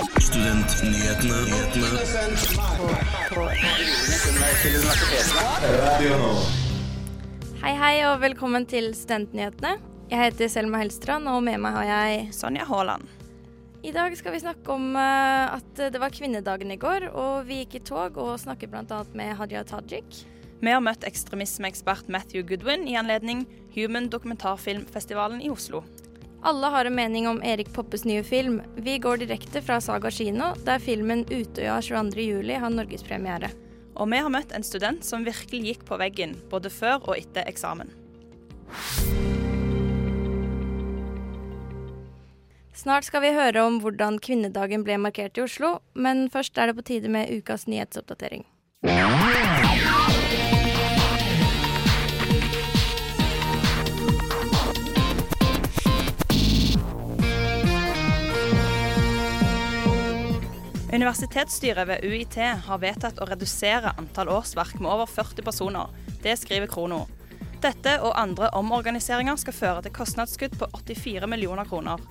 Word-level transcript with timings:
Studentnyhetene. 0.00 1.40
Hei, 7.60 7.72
hei, 7.76 7.90
og 8.08 8.22
velkommen 8.22 8.64
til 8.70 8.94
Studentnyhetene. 8.96 9.74
Jeg 10.08 10.22
heter 10.22 10.48
Selma 10.48 10.80
Hellstrand, 10.80 11.28
og 11.28 11.42
med 11.44 11.60
meg 11.60 11.76
har 11.76 11.88
jeg 11.90 12.30
Sonja 12.32 12.64
Haaland. 12.70 13.04
I 13.84 13.92
dag 13.92 14.16
skal 14.16 14.32
vi 14.32 14.40
snakke 14.40 14.72
om 14.72 14.96
eh, 14.96 15.52
at 15.58 15.84
det 15.92 16.00
var 16.00 16.16
kvinnedagen 16.16 16.72
i 16.72 16.80
går, 16.80 17.10
og 17.12 17.44
vi 17.50 17.60
gikk 17.62 17.76
i 17.76 17.84
tog 17.92 18.16
og 18.16 18.38
snakket 18.40 18.72
bl.a. 18.72 19.04
med 19.12 19.36
Hadia 19.36 19.66
Tajik. 19.68 20.22
Vi 20.64 20.72
har 20.72 20.80
møtt 20.84 21.04
ekstremismeekspert 21.08 22.08
Matthew 22.08 22.48
Goodwin 22.48 22.88
i 22.88 22.96
anledning 23.00 23.44
Human 23.76 24.08
Dokumentarfilmfestivalen 24.08 25.44
i 25.44 25.52
Oslo. 25.52 25.84
Alle 26.42 26.66
har 26.66 26.84
en 26.84 26.94
mening 26.94 27.28
om 27.28 27.42
Erik 27.44 27.72
Poppes 27.72 28.04
nye 28.04 28.22
film. 28.24 28.62
Vi 28.76 28.98
går 28.98 29.16
direkte 29.16 29.60
fra 29.62 29.80
Saga 29.80 30.10
kino, 30.10 30.54
der 30.64 30.80
filmen 30.80 31.26
Utøya 31.28 31.76
22.07 31.84 32.54
har 32.62 32.72
norgespremiere. 32.72 33.50
Og 34.00 34.08
vi 34.08 34.20
har 34.24 34.32
møtt 34.32 34.54
en 34.56 34.64
student 34.64 35.04
som 35.04 35.26
virkelig 35.26 35.60
gikk 35.66 35.84
på 35.84 35.98
veggen, 36.00 36.32
både 36.48 36.72
før 36.72 37.04
og 37.04 37.18
etter 37.18 37.44
eksamen. 37.50 37.92
Snart 42.72 43.04
skal 43.04 43.20
vi 43.26 43.34
høre 43.36 43.66
om 43.66 43.76
hvordan 43.84 44.16
kvinnedagen 44.24 44.86
ble 44.86 44.96
markert 44.96 45.36
i 45.36 45.44
Oslo, 45.44 45.76
men 45.92 46.30
først 46.32 46.56
er 46.56 46.70
det 46.70 46.78
på 46.80 46.86
tide 46.88 47.12
med 47.12 47.28
ukas 47.28 47.68
nyhetsoppdatering. 47.68 48.46
Universitetsstyret 60.92 61.88
ved 61.88 62.04
UiT 62.04 62.34
har 62.66 62.78
vedtatt 62.82 63.20
å 63.22 63.26
redusere 63.30 63.92
antall 64.00 64.32
årsverk 64.34 64.80
med 64.80 64.90
over 64.90 65.06
40 65.06 65.44
personer. 65.46 65.92
Det 66.22 66.34
skriver 66.34 66.66
Krono. 66.66 67.04
Dette 67.62 67.92
og 68.02 68.16
andre 68.18 68.48
omorganiseringer 68.58 69.38
skal 69.38 69.54
føre 69.54 69.84
til 69.84 69.94
kostnadskutt 69.94 70.56
på 70.58 70.66
84 70.74 71.28
millioner 71.30 71.68
kroner. 71.70 72.02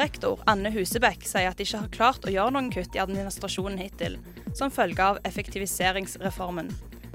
Rektor 0.00 0.42
Anne 0.50 0.72
Husebekk 0.74 1.22
sier 1.30 1.46
at 1.52 1.60
de 1.60 1.66
ikke 1.68 1.84
har 1.84 1.94
klart 1.94 2.26
å 2.26 2.34
gjøre 2.34 2.56
noen 2.56 2.72
kutt 2.74 2.98
i 2.98 3.02
administrasjonen 3.02 3.78
hittil, 3.78 4.18
som 4.50 4.74
følge 4.74 5.04
av 5.12 5.22
effektiviseringsreformen. 5.28 6.72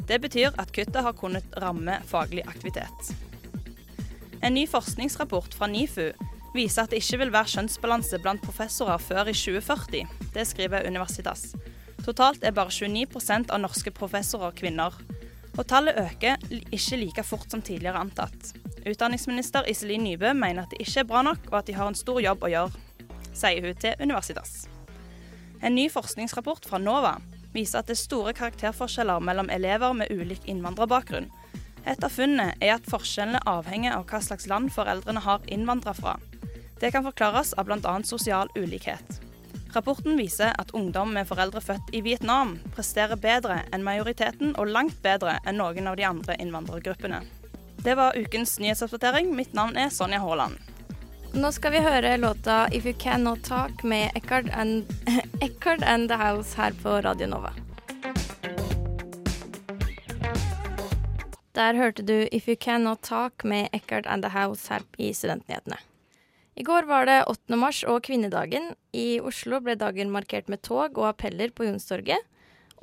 Det 0.07 0.21
betyr 0.23 0.55
at 0.55 0.71
kuttet 0.71 1.03
har 1.03 1.19
kunnet 1.19 1.59
ramme 1.59 1.99
faglig 2.07 2.47
aktivitet. 2.47 3.11
En 4.39 4.55
ny 4.55 4.63
forskningsrapport 4.71 5.55
fra 5.55 5.67
NIFU 5.67 6.13
viser 6.53 6.85
at 6.85 6.93
det 6.93 7.01
ikke 7.01 7.19
vil 7.23 7.33
være 7.33 7.51
kjønnsbalanse 7.55 8.19
blant 8.23 8.43
professorer 8.45 9.01
før 9.01 9.31
i 9.31 9.35
2040. 9.37 10.07
Det 10.33 10.45
skriver 10.47 10.87
Universitas. 10.87 11.51
Totalt 12.03 12.43
er 12.43 12.55
bare 12.55 12.73
29% 12.73 13.53
av 13.53 13.61
norske 13.63 13.93
professorer 13.95 14.55
kvinner. 14.57 14.95
Og 15.53 15.65
tallet 15.69 15.97
øker 16.01 16.41
ikke 16.73 16.99
like 16.99 17.23
fort 17.23 17.51
som 17.51 17.61
tidligere 17.61 18.01
antatt. 18.01 18.53
Utdanningsminister 18.89 19.69
Iselin 19.69 20.03
Nybø 20.03 20.33
mener 20.33 20.65
at 20.65 20.73
det 20.73 20.81
ikke 20.81 21.03
er 21.03 21.09
bra 21.09 21.21
nok, 21.23 21.45
og 21.51 21.59
at 21.61 21.69
de 21.69 21.77
har 21.77 21.87
en 21.87 21.97
stor 21.97 22.19
jobb 22.21 22.43
å 22.43 22.51
gjøre, 22.51 22.81
sier 23.33 23.63
hun 23.63 23.77
til 23.79 24.01
Universitas. 24.01 24.65
En 25.63 25.77
ny 25.77 25.87
forskningsrapport 25.93 26.65
fra 26.67 26.81
NOVA 26.81 27.15
viser 27.53 27.79
at 27.79 27.87
det 27.87 27.95
er 27.95 28.01
store 28.01 28.33
karakterforskjeller 28.35 29.23
mellom 29.23 29.49
elever 29.53 29.93
med 29.95 30.11
ulik 30.11 30.49
innvandrerbakgrunn. 30.49 31.29
Et 31.85 32.03
av 32.03 32.11
funnene 32.11 32.53
er 32.59 32.75
at 32.75 32.89
forskjellene 32.89 33.43
avhenger 33.47 33.95
av 33.95 34.07
hva 34.09 34.19
slags 34.23 34.47
land 34.51 34.71
foreldrene 34.75 35.23
har 35.23 35.43
innvandra 35.51 35.93
fra. 35.95 36.17
Det 36.79 36.91
kan 36.91 37.03
forklares 37.03 37.53
av 37.53 37.65
bl.a. 37.65 38.03
sosial 38.03 38.49
ulikhet. 38.55 39.19
Rapporten 39.73 40.17
viser 40.17 40.53
at 40.57 40.71
ungdom 40.71 41.13
med 41.13 41.27
foreldre 41.27 41.61
født 41.61 41.93
i 41.97 42.01
Vietnam 42.05 42.59
presterer 42.75 43.17
bedre 43.17 43.63
enn 43.73 43.85
majoriteten 43.85 44.51
og 44.53 44.69
langt 44.69 44.99
bedre 45.01 45.39
enn 45.49 45.57
noen 45.57 45.89
av 45.89 45.97
de 45.97 46.05
andre 46.05 46.35
innvandrergruppene. 46.37 47.23
Det 47.83 47.95
var 47.97 48.17
ukens 48.17 48.59
nyhetsoppdatering. 48.59 49.33
Mitt 49.35 49.53
navn 49.57 49.77
er 49.77 49.89
Sonja 49.89 50.19
Haaland. 50.21 50.59
Nå 51.33 51.49
skal 51.51 51.71
vi 51.73 51.79
høre 51.81 52.17
låta 52.17 52.67
'If 52.71 52.85
You 52.85 52.93
Can 52.99 53.23
Not 53.23 53.39
Talk' 53.49 53.83
med 53.83 54.11
Eckhart 54.15 54.49
and, 54.53 54.85
Eckhard 55.41 55.83
and 55.83 56.09
The 56.09 56.17
House 56.17 56.55
her 56.55 56.71
på 56.83 57.01
Radio 57.01 57.27
Nova. 57.27 57.53
Der 61.55 61.73
hørte 61.73 62.03
du 62.03 62.27
'If 62.31 62.47
You 62.47 62.55
Can 62.55 62.83
Not 62.83 63.01
Talk' 63.01 63.43
med 63.43 63.67
Eckhart 63.73 64.05
and 64.05 64.23
The 64.23 64.29
House 64.29 64.73
her 64.73 64.81
i 64.97 65.13
Studentnyhetene. 65.13 65.77
I 66.53 66.63
går 66.63 66.85
var 66.85 67.07
det 67.09 67.23
8. 67.25 67.57
mars 67.57 67.79
og 67.89 68.03
kvinnedagen. 68.05 68.75
I 68.93 69.17
Oslo 69.25 69.57
ble 69.63 69.73
dagen 69.79 70.11
markert 70.13 70.51
med 70.51 70.61
tog 70.61 70.99
og 71.01 71.07
appeller 71.09 71.49
på 71.49 71.65
Jonstorget. 71.65 72.21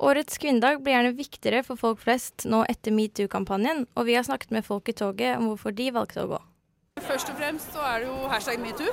Årets 0.01 0.41
kvinnedag 0.41 0.81
blir 0.81 0.97
gjerne 0.97 1.13
viktigere 1.15 1.61
for 1.63 1.79
folk 1.79 2.01
flest 2.01 2.43
nå 2.49 2.65
etter 2.67 2.91
metoo-kampanjen, 2.91 3.85
og 3.95 4.07
vi 4.09 4.17
har 4.17 4.25
snakket 4.27 4.51
med 4.51 4.65
folk 4.65 4.89
i 4.89 4.95
toget 4.97 5.37
om 5.37 5.47
hvorfor 5.47 5.75
de 5.77 5.87
valgte 5.93 6.25
å 6.25 6.31
gå. 6.33 6.39
Først 7.05 7.31
og 7.31 7.37
fremst 7.39 7.71
så 7.71 7.85
er 7.85 8.01
det 8.01 8.09
jo 8.09 8.31
hashtag 8.33 8.59
metoo. 8.59 8.91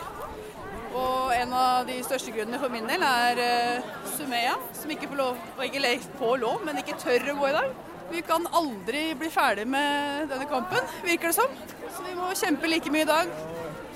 Og 0.98 1.32
en 1.34 1.52
av 1.56 1.88
de 1.88 1.98
største 2.06 2.32
grunnene 2.34 2.60
for 2.62 2.72
min 2.72 2.86
del 2.88 3.02
er 3.04 3.40
uh, 3.42 3.90
Sumeya, 4.14 4.54
som 4.76 4.92
ikke 4.94 5.10
får 5.10 5.18
lov, 5.18 5.42
ikke 5.64 6.18
får 6.20 6.42
lov, 6.44 6.62
men 6.68 6.78
ikke 6.84 7.00
tør 7.02 7.32
å 7.34 7.38
gå 7.40 7.50
i 7.50 7.56
dag. 7.56 7.74
Vi 8.12 8.22
kan 8.24 8.46
aldri 8.56 9.08
bli 9.18 9.28
ferdig 9.32 9.66
med 9.68 10.30
denne 10.30 10.46
kampen, 10.48 10.86
virker 11.04 11.32
det 11.32 11.40
som. 11.40 11.58
Så 11.96 12.06
vi 12.06 12.14
må 12.16 12.30
kjempe 12.38 12.70
like 12.70 12.92
mye 12.94 13.08
i 13.08 13.10
dag 13.10 13.34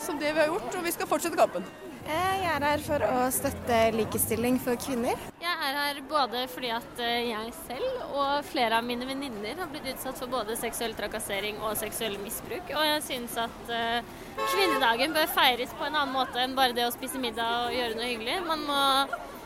som 0.03 0.19
det 0.21 0.33
vi 0.35 0.43
har 0.43 0.51
gjort, 0.51 0.75
og 0.79 0.85
vi 0.87 0.93
skal 0.95 1.09
fortsette 1.11 1.39
kampen. 1.39 1.67
Jeg 2.03 2.47
er 2.51 2.65
her 2.67 2.81
for 2.83 3.03
å 3.07 3.19
støtte 3.31 3.77
likestilling 3.95 4.57
for 4.63 4.79
kvinner. 4.83 5.19
Jeg 5.41 5.69
er 5.69 5.77
her 5.79 6.01
både 6.11 6.41
fordi 6.51 6.73
at 6.75 7.03
eh, 7.03 7.29
jeg 7.29 7.53
selv 7.61 8.17
og 8.19 8.49
flere 8.49 8.81
av 8.81 8.87
mine 8.87 9.07
venninner 9.07 9.61
har 9.63 9.71
blitt 9.71 9.87
utsatt 9.93 10.19
for 10.19 10.33
både 10.33 10.57
seksuell 10.59 10.97
trakassering 10.99 11.61
og 11.63 11.77
seksuell 11.79 12.17
misbruk. 12.25 12.73
Og 12.75 12.87
jeg 12.89 13.05
syns 13.07 13.37
at 13.45 13.71
eh, 13.71 14.11
kvinnedagen 14.41 15.15
bør 15.15 15.31
feires 15.31 15.75
på 15.79 15.87
en 15.87 15.95
annen 15.95 16.17
måte 16.17 16.43
enn 16.43 16.59
bare 16.59 16.75
det 16.75 16.89
å 16.89 16.95
spise 16.95 17.23
middag 17.23 17.69
og 17.69 17.77
gjøre 17.79 17.99
noe 18.01 18.11
hyggelig. 18.11 18.41
Man 18.51 18.67
må 18.67 18.81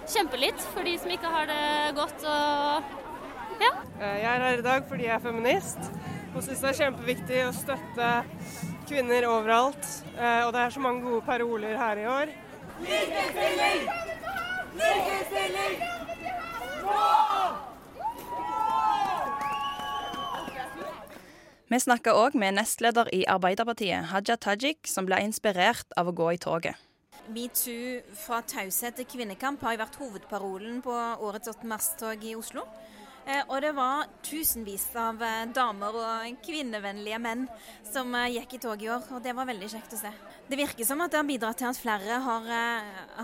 kjempe 0.09 0.41
litt 0.41 0.65
for 0.73 0.87
de 0.87 0.97
som 1.03 1.13
ikke 1.13 1.35
har 1.37 1.51
det 1.53 1.63
godt 1.99 2.25
og 2.25 2.95
ja. 3.61 3.75
Eh, 4.01 4.17
Jeg 4.23 4.31
er 4.33 4.47
her 4.49 4.65
i 4.65 4.65
dag 4.65 4.89
fordi 4.89 5.11
jeg 5.11 5.19
er 5.19 5.27
feminist 5.29 5.93
og 6.37 6.41
syns 6.45 6.65
det 6.65 6.73
er 6.73 6.81
kjempeviktig 6.81 7.45
å 7.47 7.53
støtte 7.57 8.09
kvinner 8.89 9.27
overalt. 9.29 9.87
Eh, 10.17 10.47
Og 10.47 10.53
det 10.55 10.61
er 10.63 10.71
så 10.71 10.81
mange 10.81 11.03
gode 11.03 11.23
paroler 11.27 11.77
her 11.77 11.97
i 11.97 12.07
år. 12.07 12.27
Vi 21.67 21.79
snakka 21.83 22.13
òg 22.15 22.37
med 22.39 22.55
nestleder 22.55 23.09
i 23.13 23.25
Arbeiderpartiet, 23.27 24.07
Haja 24.13 24.37
Tajik, 24.37 24.87
som 24.87 25.07
ble 25.09 25.19
inspirert 25.25 25.91
av 25.99 26.07
å 26.07 26.15
gå 26.15 26.29
i 26.37 26.39
toget. 26.39 26.79
Metoo 27.27 28.03
fra 28.15 28.39
taushet 28.47 28.95
til 29.01 29.09
kvinnekamp 29.11 29.65
har 29.67 29.75
jo 29.75 29.81
vært 29.83 29.99
hovedparolen 29.99 30.79
på 30.85 30.95
årets 31.27 31.51
8. 31.51 31.67
mars-tog 31.67 32.23
i 32.23 32.37
Oslo. 32.39 32.63
Eh, 33.27 33.43
Og 33.49 33.59
det 33.63 33.73
var 33.75 34.07
tusenvis 34.23 34.85
av 34.95 35.19
eh, 35.27 35.49
damer 35.51 35.97
og 35.99 36.37
kvinnevennlige 36.47 37.19
menn 37.19 37.47
som 37.83 38.13
eh, 38.15 38.37
gikk 38.37 38.55
i 38.55 38.61
tog 38.63 38.83
i 38.85 38.91
år, 38.93 39.09
og 39.17 39.25
det 39.25 39.33
var 39.35 39.49
veldig 39.49 39.71
kjekt 39.73 39.97
å 39.97 39.99
se. 39.99 40.13
Det 40.47 40.59
virker 40.61 40.87
som 40.87 41.03
at 41.03 41.11
det 41.11 41.19
har 41.19 41.27
bidratt 41.27 41.59
til 41.59 41.67
at 41.67 41.81
flere 41.81 42.21
har 42.23 42.45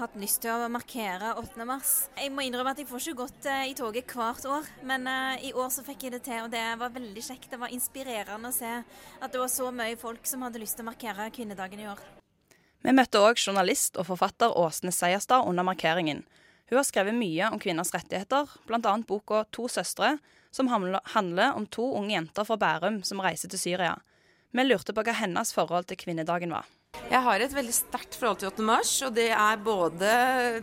hatt 0.02 0.16
lyst 0.18 0.40
til 0.42 0.50
å 0.58 0.66
markere 0.74 1.36
8. 1.38 1.66
mars. 1.68 1.92
Jeg 2.18 2.32
må 2.34 2.42
innrømme 2.42 2.72
at 2.74 2.82
jeg 2.82 2.88
får 2.90 3.04
ikke 3.04 3.20
gått 3.20 3.46
i 3.46 3.76
toget 3.78 4.10
hvert 4.10 4.48
år, 4.50 4.66
men 4.90 5.06
i 5.38 5.52
år 5.54 5.70
så 5.70 5.84
fikk 5.86 6.08
jeg 6.08 6.16
det 6.16 6.24
til, 6.26 6.40
og 6.42 6.50
det 6.50 6.64
var 6.80 6.90
veldig 6.90 7.22
kjekt. 7.22 7.46
Det 7.52 7.60
var 7.62 7.70
inspirerende 7.70 8.50
å 8.50 8.56
se 8.56 8.72
at 8.74 9.30
det 9.30 9.38
var 9.38 9.52
så 9.54 9.70
mye 9.70 9.94
folk 10.00 10.26
som 10.26 10.42
hadde 10.42 10.64
lyst 10.64 10.80
til 10.80 10.82
å 10.82 10.90
markere 10.90 11.30
kvinnedagen 11.30 11.84
i 11.84 11.86
år. 11.92 12.02
Vi 12.82 12.98
møtte 12.98 13.22
òg 13.22 13.38
journalist 13.38 14.02
og 14.02 14.08
forfatter 14.10 14.58
Åsne 14.58 14.90
Seierstad 14.90 15.46
under 15.46 15.62
markeringen. 15.62 16.24
Hun 16.72 16.78
har 16.78 16.86
skrevet 16.88 17.12
mye 17.12 17.50
om 17.52 17.60
kvinners 17.60 17.90
rettigheter, 17.92 18.48
bl.a. 18.64 18.92
boka 19.04 19.42
To 19.52 19.66
søstre, 19.68 20.14
som 20.48 20.70
handler 20.72 21.50
om 21.52 21.66
to 21.68 21.84
unge 21.98 22.14
jenter 22.14 22.46
fra 22.48 22.56
Bærum 22.56 23.02
som 23.04 23.20
reiser 23.20 23.52
til 23.52 23.60
Syria. 23.60 23.98
Vi 24.56 24.64
lurte 24.64 24.94
på 24.96 25.04
hva 25.04 25.12
hennes 25.18 25.52
forhold 25.52 25.84
til 25.90 26.00
kvinnedagen 26.00 26.54
var. 26.56 26.64
Jeg 27.12 27.20
har 27.26 27.44
et 27.44 27.52
veldig 27.52 27.76
sterkt 27.76 28.16
forhold 28.16 28.40
til 28.40 28.48
8. 28.48 28.64
mars, 28.64 28.94
og 29.04 29.12
det 29.20 29.28
er 29.36 29.60
både 29.60 30.16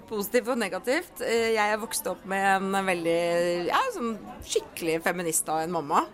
positivt 0.10 0.50
og 0.50 0.58
negativt. 0.64 1.22
Eh, 1.22 1.54
Jeg 1.54 1.76
er 1.76 1.86
vokst 1.86 2.10
opp 2.10 2.26
med 2.26 2.74
en 2.74 2.90
veldig 2.90 3.18
ja, 3.70 3.86
sånn 3.94 4.16
skikkelig 4.42 5.04
feminist 5.06 5.46
av 5.54 5.62
en 5.62 5.78
mamma. 5.78 6.08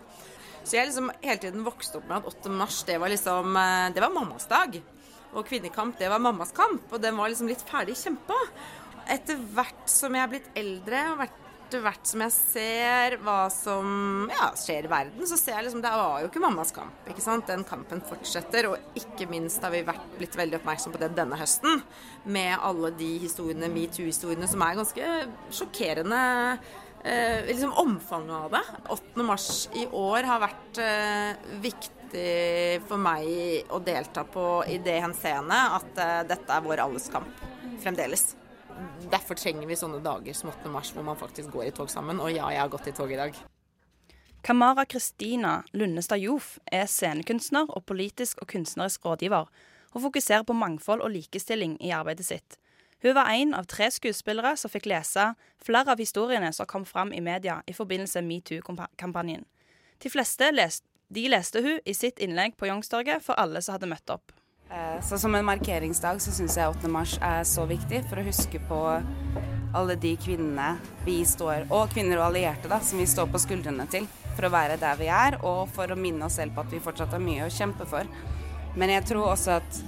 Så 0.65 0.75
jeg 0.75 0.81
har 0.83 0.91
liksom 0.91 1.11
hele 1.23 1.39
tiden 1.39 1.63
vokst 1.63 1.95
opp 1.95 2.11
med 2.11 2.19
at 2.19 2.33
8. 2.35 2.51
mars 2.51 2.83
det 2.83 2.99
var 2.99 3.15
liksom 3.15 3.55
eh, 3.63 3.89
Det 3.95 4.03
var 4.03 4.11
mammas 4.11 4.51
dag. 4.51 4.75
Og 5.35 5.47
kvinnekamp 5.47 5.95
det 5.99 6.11
var 6.11 6.19
mammas 6.19 6.51
kamp, 6.55 6.83
og 6.91 6.99
den 6.99 7.15
var 7.15 7.31
liksom 7.31 7.47
litt 7.47 7.63
ferdig 7.63 7.95
kjempa. 7.95 8.35
Etter 9.05 9.41
hvert 9.53 9.89
som 9.91 10.15
jeg 10.15 10.25
er 10.25 10.31
blitt 10.31 10.47
eldre 10.57 11.01
og 11.13 11.25
etter 11.65 11.81
hvert 11.81 12.07
som 12.07 12.21
jeg 12.21 12.33
ser 12.33 13.15
hva 13.25 13.47
som 13.53 14.29
ja, 14.29 14.51
skjer 14.57 14.85
i 14.85 14.91
verden, 14.91 15.25
så 15.29 15.37
ser 15.37 15.57
jeg 15.57 15.67
liksom 15.67 15.81
det 15.83 15.91
var 15.97 16.21
jo 16.21 16.29
ikke 16.29 16.41
mammas 16.43 16.73
kamp. 16.73 17.07
ikke 17.09 17.23
sant? 17.23 17.47
Den 17.49 17.65
kampen 17.67 18.03
fortsetter, 18.05 18.69
og 18.69 18.97
ikke 18.97 19.27
minst 19.29 19.63
har 19.65 19.73
vi 19.73 19.81
vært, 19.85 20.05
blitt 20.19 20.37
veldig 20.37 20.59
oppmerksom 20.59 20.93
på 20.93 21.01
det 21.01 21.11
denne 21.17 21.39
høsten. 21.39 21.81
Med 22.25 22.53
alle 22.57 22.93
de 22.97 23.11
historiene, 23.25 23.69
metoo-historiene, 23.73 24.49
som 24.49 24.61
er 24.65 24.79
ganske 24.79 25.11
sjokkerende. 25.57 26.21
Eh, 27.05 27.43
liksom 27.49 27.73
omfanget 27.81 28.37
av 28.37 28.55
det. 28.55 28.63
8. 28.95 29.25
mars 29.25 29.49
i 29.77 29.85
år 29.89 30.29
har 30.29 30.45
vært 30.45 30.81
eh, 30.81 31.51
viktig 31.65 32.23
for 32.87 33.01
meg 33.01 33.67
å 33.73 33.81
delta 33.83 34.23
på 34.25 34.63
i 34.71 34.79
det 34.81 35.01
henseende 35.03 35.59
at 35.75 36.01
eh, 36.01 36.23
dette 36.29 36.55
er 36.55 36.65
vår 36.65 36.85
alles 36.87 37.09
kamp 37.13 37.45
fremdeles. 37.83 38.31
Derfor 39.11 39.37
trenger 39.39 39.67
vi 39.69 39.77
sånne 39.79 40.01
dager 40.03 40.35
som 40.35 40.49
8. 40.51 40.71
mars 40.71 40.91
hvor 40.95 41.05
man 41.07 41.19
faktisk 41.19 41.53
går 41.53 41.69
i 41.69 41.75
tog 41.75 41.91
sammen. 41.91 42.19
Og 42.19 42.31
ja, 42.33 42.49
jeg 42.51 42.63
har 42.63 42.71
gått 42.73 42.89
i 42.91 42.95
tog 42.95 43.11
i 43.11 43.19
dag. 43.19 43.37
Kamara 44.45 44.85
Kristina 44.85 45.63
Lundestad 45.73 46.21
Jof 46.21 46.59
er 46.71 46.85
scenekunstner 46.85 47.71
og 47.71 47.85
politisk 47.89 48.43
og 48.43 48.51
kunstnerisk 48.51 49.05
rådgiver, 49.05 49.47
og 49.95 50.03
fokuserer 50.03 50.43
på 50.45 50.53
mangfold 50.53 51.01
og 51.01 51.13
likestilling 51.15 51.79
i 51.81 51.89
arbeidet 51.95 52.27
sitt. 52.27 52.59
Hun 53.01 53.15
var 53.15 53.31
en 53.31 53.53
av 53.53 53.65
tre 53.69 53.87
skuespillere 53.91 54.55
som 54.57 54.71
fikk 54.71 54.87
lese 54.91 55.31
flere 55.65 55.93
av 55.93 56.01
historiene 56.01 56.51
som 56.53 56.69
kom 56.69 56.85
fram 56.85 57.13
i 57.13 57.23
media 57.25 57.61
i 57.65 57.73
forbindelse 57.73 58.21
med 58.21 58.35
metoo-kampanjen. 58.35 59.45
De 60.03 60.09
fleste 60.09 60.51
leste, 60.53 60.85
de 61.09 61.27
leste 61.29 61.61
hun 61.61 61.79
i 61.85 61.93
sitt 61.93 62.19
innlegg 62.19 62.57
på 62.57 62.69
Youngstorget 62.69 63.23
for 63.25 63.37
alle 63.39 63.61
som 63.61 63.77
hadde 63.77 63.89
møtt 63.89 64.13
opp. 64.13 64.33
Eh, 64.69 65.01
så 65.01 65.17
som 65.19 65.35
en 65.35 65.45
markeringsdag 65.45 66.21
så 66.21 66.33
syns 66.33 66.57
jeg 66.57 66.73
8. 66.73 66.89
mars 66.89 67.17
er 67.21 67.43
så 67.45 67.67
viktig 67.69 68.01
for 68.09 68.17
å 68.17 68.25
huske 68.25 68.61
på 68.65 68.81
alle 69.75 69.95
de 69.99 70.15
kvinnene 70.17 70.75
vi 71.05 71.19
står, 71.27 71.67
og 71.69 71.91
kvinner 71.93 72.21
og 72.21 72.29
allierte 72.29 72.71
da, 72.71 72.79
som 72.81 73.01
vi 73.01 73.07
står 73.09 73.27
på 73.29 73.41
skuldrene 73.43 73.85
til 73.91 74.07
for 74.35 74.47
å 74.47 74.53
være 74.53 74.79
der 74.81 74.97
vi 74.99 75.09
er, 75.11 75.37
og 75.45 75.69
for 75.75 75.91
å 75.91 75.99
minne 75.99 76.27
oss 76.27 76.39
selv 76.39 76.55
på 76.55 76.63
at 76.63 76.73
vi 76.73 76.81
fortsatt 76.83 77.13
har 77.15 77.23
mye 77.23 77.45
å 77.45 77.53
kjempe 77.53 77.87
for. 77.89 78.07
Men 78.75 78.91
jeg 78.91 79.05
tror 79.11 79.31
også 79.31 79.59
at, 79.59 79.81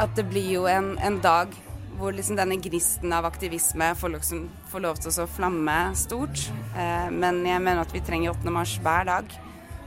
at 0.00 0.14
det 0.16 0.26
blir 0.30 0.54
jo 0.54 0.66
en, 0.70 0.94
en 1.02 1.18
dag 1.24 1.52
hvor 1.98 2.14
liksom 2.14 2.38
denne 2.38 2.58
gnisten 2.58 3.12
av 3.14 3.26
aktivisme 3.28 3.92
får, 3.98 4.16
liksom, 4.16 4.48
får 4.70 4.82
lov 4.82 4.98
til 5.02 5.12
å 5.22 5.28
flamme 5.30 5.78
stort. 5.98 6.48
Eh, 6.74 7.10
men 7.14 7.44
jeg 7.46 7.62
mener 7.62 7.84
at 7.84 7.94
vi 7.94 8.02
trenger 8.04 8.34
8. 8.34 8.54
mars 8.54 8.74
hver 8.82 9.08
dag, 9.10 9.38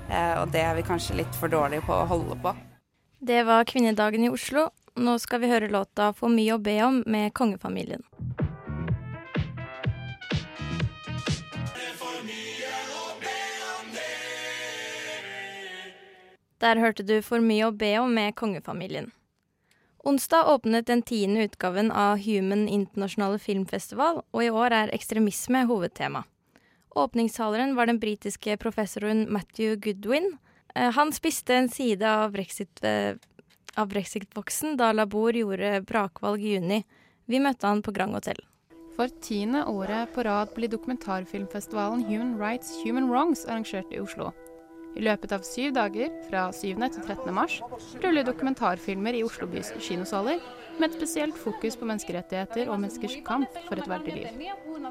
eh, 0.07 0.33
og 0.41 0.53
det 0.53 0.63
er 0.63 0.77
vi 0.77 0.87
kanskje 0.87 1.19
litt 1.21 1.39
for 1.39 1.51
dårlige 1.51 1.85
på 1.87 1.95
å 1.95 2.07
holde 2.09 2.39
på. 2.43 2.55
Det 3.19 3.43
var 3.43 3.65
kvinnedagen 3.65 4.23
i 4.23 4.29
Oslo. 4.29 4.69
Nå 4.95 5.17
skal 5.19 5.39
vi 5.41 5.47
høre 5.49 5.71
låta 5.73 6.13
'For 6.13 6.29
mye 6.29 6.53
å 6.53 6.61
be 6.61 6.77
om' 6.85 7.03
med 7.05 7.33
kongefamilien. 7.33 8.03
Der 16.59 16.75
hørte 16.75 17.03
du 17.03 17.21
'For 17.21 17.39
mye 17.41 17.65
å 17.65 17.71
be 17.71 17.97
om' 17.97 18.13
med 18.13 18.35
kongefamilien. 18.35 19.11
Onsdag 20.05 20.45
åpnet 20.45 20.85
den 20.85 21.01
tiende 21.01 21.43
utgaven 21.43 21.91
av 21.91 22.19
Human 22.19 22.67
internasjonale 22.67 23.39
filmfestival, 23.39 24.23
og 24.31 24.43
i 24.43 24.49
år 24.49 24.71
er 24.71 24.93
ekstremisme 24.93 25.65
hovedtema. 25.65 26.23
Åpningstaleren 26.95 27.75
var 27.75 27.85
den 27.85 27.99
britiske 27.99 28.57
professoren 28.57 29.27
Matthew 29.29 29.75
Goodwin, 29.75 30.37
han 30.77 31.13
spiste 31.13 31.55
en 31.55 31.69
side 31.69 32.05
av 32.07 32.31
brexit-boksen 32.31 33.19
av 33.77 33.87
brexit 33.87 34.77
da 34.77 34.91
Labour 34.93 35.35
gjorde 35.37 35.81
brakvalg 35.85 36.43
i 36.43 36.55
juni. 36.55 36.83
Vi 37.25 37.39
møtte 37.43 37.67
han 37.67 37.83
på 37.85 37.91
Grand 37.93 38.15
Hotel. 38.17 38.39
For 38.97 39.11
tiende 39.21 39.65
året 39.69 40.13
på 40.15 40.23
rad 40.25 40.49
blir 40.55 40.71
dokumentarfilmfestivalen 40.73 42.01
Human 42.07 42.37
Rights 42.41 42.71
Human 42.83 43.09
Wrongs 43.11 43.45
arrangert 43.45 43.91
i 43.93 43.99
Oslo. 44.01 44.31
I 44.97 45.03
løpet 45.05 45.33
av 45.35 45.43
syv 45.45 45.75
dager, 45.75 46.09
fra 46.25 46.47
7. 46.49 46.71
til 46.73 47.03
13. 47.03 47.29
mars, 47.35 47.59
ruller 48.01 48.25
dokumentarfilmer 48.25 49.13
i 49.13 49.21
Oslo 49.25 49.45
bys 49.51 49.69
kinosaler 49.77 50.41
med 50.79 50.87
et 50.87 50.97
spesielt 50.97 51.37
fokus 51.37 51.77
på 51.77 51.85
menneskerettigheter 51.85 52.71
og 52.71 52.79
menneskers 52.81 53.19
kamp 53.27 53.59
for 53.67 53.77
et 53.77 53.89
verdig 53.89 54.15
liv. 54.15 54.47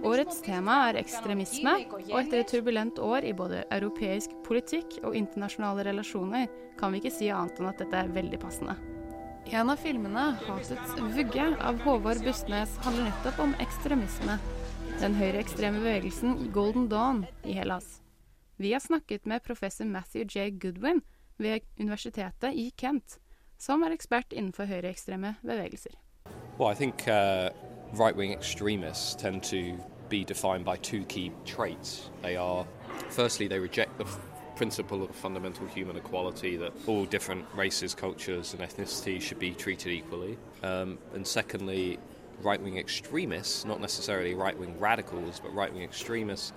Årets 0.07 0.39
tema 0.47 0.79
er 0.91 1.01
ekstremisme, 1.03 1.75
og 2.05 2.21
etter 2.21 2.39
et 2.39 2.53
turbulent 2.55 3.03
år 3.03 3.27
i 3.27 3.35
både 3.35 3.65
europeisk 3.75 4.39
politikk 4.47 5.01
og 5.03 5.19
internasjonale 5.19 5.89
relasjoner, 5.91 6.47
kan 6.79 6.95
vi 6.95 7.03
ikke 7.03 7.15
si 7.19 7.33
annet 7.35 7.59
enn 7.59 7.73
at 7.73 7.83
dette 7.83 7.99
er 8.05 8.15
veldig 8.15 8.43
passende. 8.47 8.79
En 9.51 9.71
av 9.71 9.79
filmene, 9.83 10.39
'Hatets 10.39 10.97
vugge' 11.19 11.53
av 11.59 11.83
Håvard 11.83 12.23
Bustnes, 12.23 12.79
handler 12.87 13.11
nettopp 13.11 13.43
om 13.43 13.55
ekstremisme. 13.63 14.39
Den 15.01 15.15
høyreekstreme 15.15 15.83
bevegelsen 15.83 16.51
Golden 16.55 16.89
Dawn 16.89 17.27
i 17.45 17.55
Hellas. 17.59 18.06
Vi 18.57 18.73
har 18.73 18.81
snakket 18.81 19.27
med 19.27 19.43
professor 19.43 19.85
Matthew 19.85 20.25
J. 20.25 20.51
Goodwin 20.51 21.03
ved 21.37 21.61
Universitetet 21.79 22.55
i 22.55 22.71
Kent 22.77 23.19
som 23.59 23.83
er 23.83 23.95
ekspert 23.95 24.33
innenfor 24.33 24.69
høyreekstreme 24.69 25.35
bevegelser. 25.43 25.95
Well, 26.59 26.71
I 26.71 26.75
think 26.75 27.09
uh, 27.09 27.51
right-wing 27.93 28.33
extremists 28.33 29.15
tend 29.15 29.43
to 29.43 29.77
be 30.09 30.25
defined 30.25 30.65
by 30.65 30.77
two 30.77 31.05
key 31.05 31.33
traits. 31.45 32.11
They 32.23 32.37
are, 32.37 32.67
firstly, 33.11 33.49
they 33.49 33.59
reject 33.59 33.99
the 33.99 34.07
principle 34.57 35.03
of 35.03 35.15
fundamental 35.15 35.67
human 35.67 35.97
equality 35.97 36.57
that 36.57 36.73
all 36.87 37.05
different 37.05 37.45
races, 37.55 37.95
cultures, 37.95 38.55
and 38.55 38.63
ethnicities 38.63 39.21
should 39.21 39.39
be 39.39 39.53
treated 39.53 39.93
equally. 39.93 40.39
Um, 40.63 40.99
and 41.15 41.27
secondly, 41.27 41.99
right 42.43 42.63
wing 42.63 42.79
extremists, 42.79 43.65
not 43.65 43.81
necessarily 43.81 44.35
right 44.35 44.59
wing 44.59 44.79
radicals, 44.81 45.41
but 45.41 45.55
right 45.55 45.73
wing 45.73 45.83
extremists, 45.83 46.53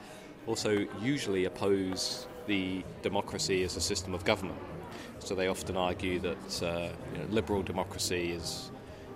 also 0.49 0.87
usually 0.99 1.45
oppose 1.45 2.27
the 2.47 2.83
democracy 3.03 3.63
as 3.63 3.77
a 3.77 3.81
system 3.81 4.15
of 4.15 4.25
government. 4.25 4.59
So 5.19 5.35
they 5.35 5.47
often 5.47 5.77
argue 5.77 6.19
that 6.19 6.63
uh, 6.63 6.89
you 7.13 7.19
know, 7.19 7.27
liberal 7.29 7.61
democracy 7.61 8.31
is 8.31 8.71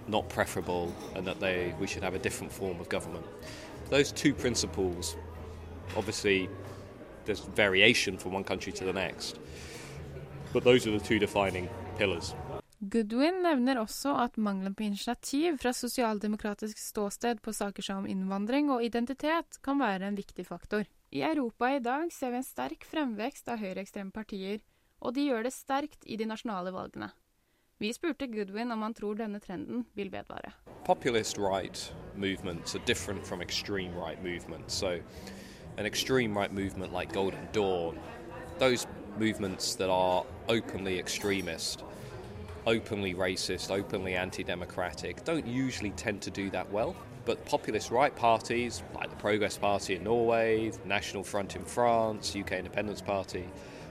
not 0.07 0.29
preferable 0.29 0.93
and 1.15 1.25
that 1.25 1.39
they, 1.39 1.73
we 1.79 1.87
should 1.87 2.03
have 2.03 2.13
a 2.13 2.19
different 2.19 2.51
form 2.53 2.79
of 2.79 2.87
government. 2.89 3.25
Those 3.89 4.11
two 4.11 4.33
principles, 4.33 5.15
obviously, 5.97 6.49
there's 7.25 7.39
variation 7.39 8.17
from 8.17 8.33
one 8.33 8.43
country 8.43 8.71
to 8.73 8.83
the 8.83 8.93
next, 8.93 9.39
but 10.53 10.63
those 10.63 10.85
are 10.85 10.91
the 10.91 10.99
two 10.99 11.19
defining 11.19 11.69
pillars. 11.97 12.35
Goodwin 12.79 13.41
nevner 13.43 13.79
også 13.79 14.11
at 14.19 14.37
mangelen 14.37 14.75
på 14.75 14.83
initiativ 14.83 15.57
fra 15.57 15.71
sosialdemokratisk 15.73 16.77
ståsted 16.77 17.39
på 17.41 17.53
saker 17.53 17.83
som 17.83 18.07
innvandring 18.07 18.71
og 18.71 18.83
identitet 18.83 19.61
kan 19.63 19.79
være 19.79 20.07
en 20.07 20.17
viktig 20.19 20.45
faktor. 20.45 20.83
I 21.13 21.21
Europa 21.21 21.67
i 21.69 21.79
dag 21.79 22.09
ser 22.11 22.31
vi 22.33 22.39
en 22.39 22.45
sterk 22.45 22.85
fremvekst 22.89 23.49
av 23.53 23.59
høyreekstreme 23.61 24.09
partier 24.09 24.63
og 25.03 25.13
de 25.13 25.27
gjør 25.27 25.43
det 25.45 25.51
sterkt 25.53 26.07
i 26.09 26.17
de 26.17 26.25
nasjonale 26.25 26.71
valgene. 26.73 27.11
Vi 27.77 27.91
spurte 27.93 28.25
Goodwin 28.31 28.71
om 28.73 28.81
han 28.81 28.95
tror 28.97 29.19
denne 29.19 29.37
trenden 29.43 29.83
vil 29.93 30.09
vedvare. 30.09 30.53
Populist 30.87 31.37
right 31.37 31.93
movements 32.15 32.73
are 32.73 32.81
different 32.85 33.27
from 33.27 33.41
extreme 33.41 33.93
right 33.93 34.23
movements. 34.23 34.73
So 34.73 34.99
an 35.77 35.85
extreme 35.85 36.33
right 36.33 36.51
movement 36.51 36.93
like 36.93 37.13
Golden 37.13 37.47
Dawn, 37.51 37.99
those 38.57 38.87
movements 39.19 39.75
that 39.75 39.89
are 39.89 40.25
openly 40.49 40.97
extremist, 40.97 41.83
openly 42.65 43.13
racist, 43.13 43.69
openly 43.69 44.15
anti-democratic, 44.15 45.23
don't 45.25 45.45
usually 45.45 45.91
tend 45.91 46.21
to 46.23 46.31
do 46.31 46.49
that 46.49 46.71
well. 46.71 46.95
But 47.25 47.45
populist 47.45 47.89
right 47.89 48.13
parties, 48.15 48.83
like 48.95 49.09
the 49.09 49.15
Progress 49.15 49.57
Party 49.57 49.95
in 49.95 50.03
Norway, 50.03 50.71
National 50.85 51.23
Front 51.23 51.55
in 51.55 51.63
France, 51.63 52.35
UK 52.35 52.53
Independence 52.53 53.01
Party, 53.01 53.45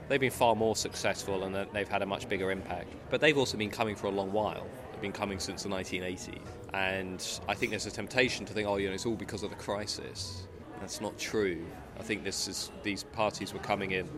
they've 0.07 0.19
been 0.19 0.31
far 0.31 0.55
more 0.55 0.75
successful 0.75 1.43
and 1.43 1.67
they've 1.73 1.87
had 1.87 2.03
a 2.03 2.05
much 2.05 2.29
bigger 2.29 2.51
impact. 2.51 2.93
But 3.09 3.21
they've 3.21 3.37
also 3.37 3.57
been 3.57 3.71
coming 3.71 3.95
for 3.95 4.07
a 4.07 4.11
long 4.11 4.31
while. 4.31 4.67
They've 4.91 5.01
been 5.01 5.11
coming 5.11 5.39
since 5.39 5.63
the 5.63 5.69
1980s. 5.69 6.39
And 6.73 7.39
I 7.47 7.55
think 7.55 7.71
there's 7.71 7.87
a 7.87 7.91
temptation 7.91 8.45
to 8.45 8.53
think, 8.53 8.67
oh, 8.67 8.77
you 8.77 8.87
know, 8.87 8.93
it's 8.93 9.05
all 9.05 9.15
because 9.15 9.43
of 9.43 9.49
the 9.49 9.55
crisis. 9.55 10.47
That's 10.79 11.01
not 11.01 11.17
true. 11.17 11.65
I 11.99 12.03
think 12.03 12.23
this 12.23 12.47
is 12.47 12.71
these 12.83 13.03
parties 13.03 13.53
were 13.53 13.59
coming 13.59 13.91
in 13.91 14.09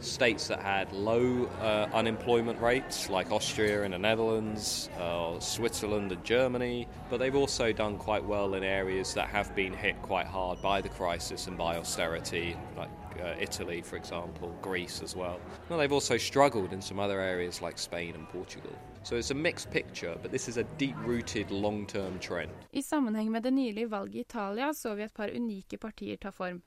states 0.00 0.48
that 0.48 0.60
had 0.60 0.92
low 0.92 1.46
uh, 1.60 1.88
unemployment 1.92 2.60
rates, 2.60 3.08
like 3.10 3.30
Austria 3.32 3.82
and 3.82 3.94
the 3.94 3.98
Netherlands, 3.98 4.90
uh, 5.00 5.38
Switzerland 5.40 6.12
and 6.12 6.24
Germany, 6.24 6.86
but 7.10 7.18
they've 7.18 7.34
also 7.34 7.72
done 7.72 7.96
quite 7.98 8.24
well 8.24 8.54
in 8.54 8.62
areas 8.62 9.14
that 9.14 9.28
have 9.28 9.54
been 9.54 9.72
hit 9.72 10.00
quite 10.02 10.26
hard 10.26 10.60
by 10.62 10.80
the 10.80 10.88
crisis 10.88 11.46
and 11.46 11.56
by 11.56 11.76
austerity, 11.76 12.56
like 12.76 12.90
uh, 13.22 13.34
Italy, 13.40 13.82
for 13.82 13.96
example, 13.96 14.54
Greece 14.62 15.02
as 15.02 15.16
well. 15.16 15.40
Well, 15.68 15.78
they've 15.78 15.92
also 15.92 16.18
struggled 16.18 16.72
in 16.72 16.82
some 16.82 17.00
other 17.00 17.20
areas 17.20 17.62
like 17.62 17.78
Spain 17.78 18.14
and 18.14 18.28
Portugal. 18.28 18.72
So 19.02 19.16
it's 19.16 19.30
a 19.30 19.34
mixed 19.34 19.70
picture, 19.70 20.16
but 20.20 20.30
this 20.30 20.48
is 20.48 20.56
a 20.56 20.64
deep-rooted 20.78 21.50
long-term 21.50 22.18
trend. 22.18 22.50
I 22.72 22.82
sammenheng 22.82 23.30
med 23.30 23.42
det 23.42 23.50
nylige 23.50 23.90
valget 23.90 24.14
i 24.14 24.20
Italia 24.20 24.74
så 24.74 24.94
vi 24.94 25.02
et 25.02 25.14
par 25.14 25.30
unike 25.34 25.78
partier 25.78 26.16
ta 26.16 26.30
form. 26.30 26.62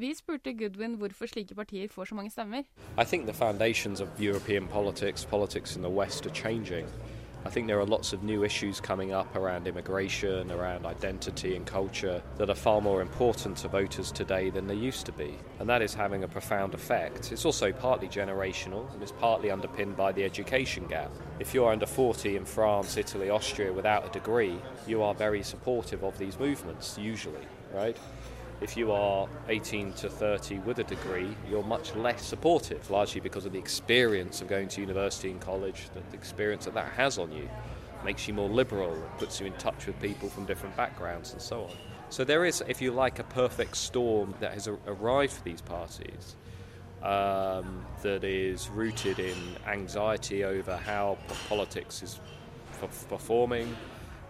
Vi 0.00 0.14
spurte 0.14 0.52
Goodwin 0.52 0.94
hvorfor 0.94 1.26
slike 1.26 1.54
partier 1.54 1.88
får 1.88 2.04
så 2.04 2.14
mange 2.14 2.30
stemmer. 2.30 2.62
I 2.98 3.04
think 3.04 3.26
the 3.26 3.32
foundations 3.32 4.00
of 4.00 4.08
European 4.20 4.68
politics, 4.68 5.24
politics 5.24 5.76
in 5.76 5.82
the 5.82 5.90
West, 5.90 6.26
are 6.26 6.34
changing. 6.34 6.86
I 7.46 7.50
think 7.50 7.66
there 7.66 7.80
are 7.80 7.86
lots 7.86 8.12
of 8.12 8.22
new 8.22 8.44
issues 8.44 8.80
coming 8.80 9.12
up 9.12 9.36
around 9.36 9.66
immigration, 9.66 10.50
around 10.50 10.86
identity 10.86 11.56
and 11.56 11.66
culture 11.66 12.22
that 12.36 12.50
are 12.50 12.54
far 12.54 12.80
more 12.80 13.02
important 13.02 13.56
to 13.58 13.68
voters 13.68 14.12
today 14.12 14.50
than 14.50 14.66
they 14.66 14.88
used 14.88 15.06
to 15.06 15.12
be. 15.12 15.34
And 15.60 15.68
that 15.68 15.82
is 15.82 15.94
having 15.94 16.24
a 16.24 16.28
profound 16.28 16.74
effect. 16.74 17.32
It's 17.32 17.44
also 17.44 17.72
partly 17.72 18.08
generational 18.08 18.92
and 18.92 19.02
it's 19.02 19.12
partly 19.12 19.50
underpinned 19.50 19.96
by 19.96 20.12
the 20.12 20.24
education 20.24 20.86
gap. 20.86 21.10
If 21.40 21.54
you're 21.54 21.72
under 21.72 21.86
40 21.86 22.36
in 22.36 22.44
France, 22.44 22.96
Italy, 22.96 23.30
Austria 23.30 23.72
without 23.72 24.06
a 24.06 24.10
degree, 24.10 24.58
you 24.86 25.02
are 25.02 25.14
very 25.14 25.42
supportive 25.42 26.04
of 26.04 26.18
these 26.18 26.38
movements, 26.38 26.98
usually, 26.98 27.46
right? 27.72 27.96
If 28.60 28.76
you 28.76 28.90
are 28.90 29.28
18 29.48 29.92
to 29.94 30.08
30 30.08 30.58
with 30.60 30.80
a 30.80 30.84
degree, 30.84 31.36
you're 31.48 31.62
much 31.62 31.94
less 31.94 32.24
supportive, 32.24 32.90
largely 32.90 33.20
because 33.20 33.46
of 33.46 33.52
the 33.52 33.58
experience 33.58 34.42
of 34.42 34.48
going 34.48 34.66
to 34.68 34.80
university 34.80 35.30
and 35.30 35.40
college, 35.40 35.88
the 35.94 36.16
experience 36.16 36.64
that 36.64 36.74
that 36.74 36.90
has 36.92 37.18
on 37.18 37.30
you. 37.30 37.48
Makes 38.04 38.26
you 38.26 38.34
more 38.34 38.48
liberal, 38.48 39.00
puts 39.18 39.38
you 39.40 39.46
in 39.46 39.52
touch 39.54 39.86
with 39.86 40.00
people 40.00 40.28
from 40.28 40.44
different 40.44 40.76
backgrounds, 40.76 41.32
and 41.32 41.42
so 41.42 41.64
on. 41.64 41.70
So 42.10 42.24
there 42.24 42.44
is, 42.44 42.62
if 42.66 42.82
you 42.82 42.90
like, 42.90 43.20
a 43.20 43.24
perfect 43.24 43.76
storm 43.76 44.34
that 44.40 44.54
has 44.54 44.66
arrived 44.66 45.32
for 45.32 45.44
these 45.44 45.60
parties 45.60 46.36
um, 47.02 47.84
that 48.02 48.24
is 48.24 48.68
rooted 48.70 49.20
in 49.20 49.36
anxiety 49.68 50.44
over 50.44 50.76
how 50.76 51.18
politics 51.48 52.02
is 52.02 52.20
performing, 53.08 53.76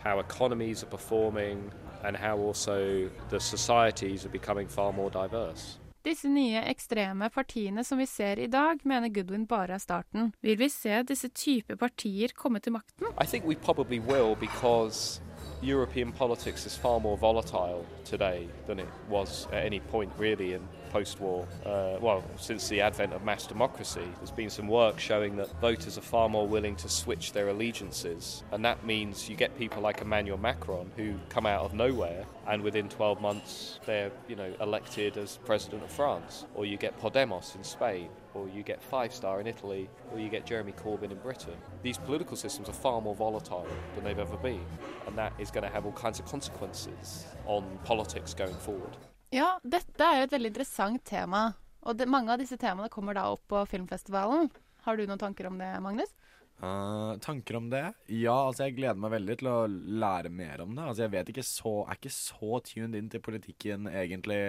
how 0.01 0.19
economies 0.19 0.83
are 0.83 0.87
performing, 0.87 1.71
and 2.05 2.17
how 2.17 2.39
also 2.39 3.09
the 3.31 3.41
societies 3.41 4.25
are 4.25 4.33
becoming 4.33 4.69
far 4.69 4.93
more 4.93 5.11
diverse. 5.11 5.79
Disse 6.05 6.29
nye 6.29 6.63
ekstreme 6.71 7.29
partiene 7.31 7.85
som 7.85 7.99
vi 7.99 8.07
ser 8.07 8.39
i 8.39 8.47
dag, 8.47 8.81
mener 8.85 9.09
Goodwin 9.09 9.47
bare 9.47 9.75
er 9.75 9.79
starten. 9.79 10.33
Vil 10.41 10.59
vi 10.59 10.69
se 10.69 11.03
disse 11.03 11.29
type 11.29 11.77
partier 11.77 12.33
komme 12.37 12.61
til 12.61 12.73
makten? 12.73 13.07
I 13.21 13.27
think 13.27 13.45
we 13.45 13.57
probably 13.57 13.99
will 13.99 14.37
because 14.37 15.21
European 15.63 16.13
politics 16.13 16.67
is 16.67 16.79
far 16.79 17.01
more 17.01 17.17
volatile 17.17 17.85
today 18.05 18.49
than 18.67 18.79
it 18.79 18.89
was 19.11 19.49
at 19.53 19.67
any 19.67 19.81
point 19.81 20.13
really 20.19 20.55
in 20.55 20.63
post-war, 20.91 21.47
uh, 21.65 21.97
well, 22.01 22.25
since 22.37 22.69
the 22.69 22.81
advent 22.81 23.13
of 23.13 23.25
mass 23.25 23.47
democracy. 23.47 24.07
There's 24.19 24.31
been 24.31 24.51
some 24.51 24.69
work 24.69 24.99
showing 24.99 25.37
that 25.37 25.49
voters 25.61 25.99
are 25.99 26.03
far 26.03 26.29
more 26.29 26.47
willing 26.47 26.77
to 26.77 26.89
switch 26.89 27.33
their 27.33 27.49
allegiances, 27.49 28.43
and 28.53 28.65
that 28.65 28.85
means 28.85 29.29
you 29.29 29.37
get 29.37 29.57
people 29.59 29.83
like 29.83 30.01
Emmanuel 30.01 30.39
Macron 30.39 30.91
who 30.97 31.15
come 31.29 31.47
out 31.47 31.65
of 31.65 31.75
nowhere, 31.75 32.25
and 32.47 32.63
within 32.63 32.89
12 32.89 33.21
months 33.21 33.79
they're, 33.87 34.11
you 34.29 34.37
know, 34.37 34.53
elected 34.61 35.17
as 35.17 35.39
president 35.45 35.83
of 35.83 35.91
France, 35.91 36.47
or 36.55 36.65
you 36.67 36.77
get 36.77 36.99
Podemos 37.01 37.55
in 37.55 37.65
Spain, 37.65 38.09
or 38.35 38.49
you 38.49 38.63
get 38.63 38.83
Five 38.83 39.13
Star 39.13 39.41
in 39.41 39.47
Italy, 39.47 39.89
or 40.13 40.19
you 40.19 40.29
get 40.29 40.47
Jeremy 40.47 40.73
Corbyn 40.73 41.11
in 41.11 41.19
Britain. 41.19 41.55
These 41.83 41.99
political 41.99 42.37
systems 42.37 42.69
are 42.69 42.73
far 42.73 43.01
more 43.01 43.15
volatile 43.15 43.67
than 43.95 44.05
they've 44.05 44.19
ever 44.19 44.37
been, 44.37 44.65
and 45.07 45.17
that 45.19 45.33
is 45.39 45.51
going 45.51 45.65
to 45.65 45.71
have 45.71 45.87
all 45.87 45.93
kinds 45.93 46.19
of 46.19 46.27
consequences 46.27 47.27
on 47.47 47.65
politics 47.85 48.35
going 48.35 48.55
forward. 48.55 48.97
Ja, 49.35 49.59
dette 49.61 50.07
er 50.07 50.25
et 50.25 50.33
veldig 50.33 50.53
interessant 50.55 51.03
tema. 51.05 51.51
Og 51.85 51.99
det, 51.99 52.09
mange 52.11 52.33
av 52.33 52.41
disse 52.41 52.57
temaene 52.61 52.91
kommer 52.93 53.17
da 53.17 53.27
opp 53.33 53.45
på 53.51 53.61
filmfestivalen. 53.69 54.49
Har 54.87 54.97
du 54.97 55.05
noen 55.05 55.21
tanker 55.21 55.51
om 55.51 55.59
det, 55.61 55.69
Magnus? 55.85 56.15
Uh, 56.59 57.15
tanker 57.23 57.59
om 57.61 57.69
det? 57.71 57.85
Ja, 58.11 58.35
altså 58.49 58.67
jeg 58.67 58.79
gleder 58.81 58.99
meg 58.99 59.13
veldig 59.15 59.37
til 59.39 59.51
å 59.53 59.59
lære 59.69 60.33
mer 60.33 60.65
om 60.65 60.73
det. 60.75 60.87
Altså 60.91 61.05
jeg 61.05 61.15
vet 61.15 61.31
ikke 61.33 61.47
så, 61.47 61.75
er 61.85 62.01
ikke 62.01 62.15
så 62.15 62.59
tuned 62.67 62.99
inn 62.99 63.13
til 63.13 63.23
politikken 63.23 63.87
egentlig 63.93 64.41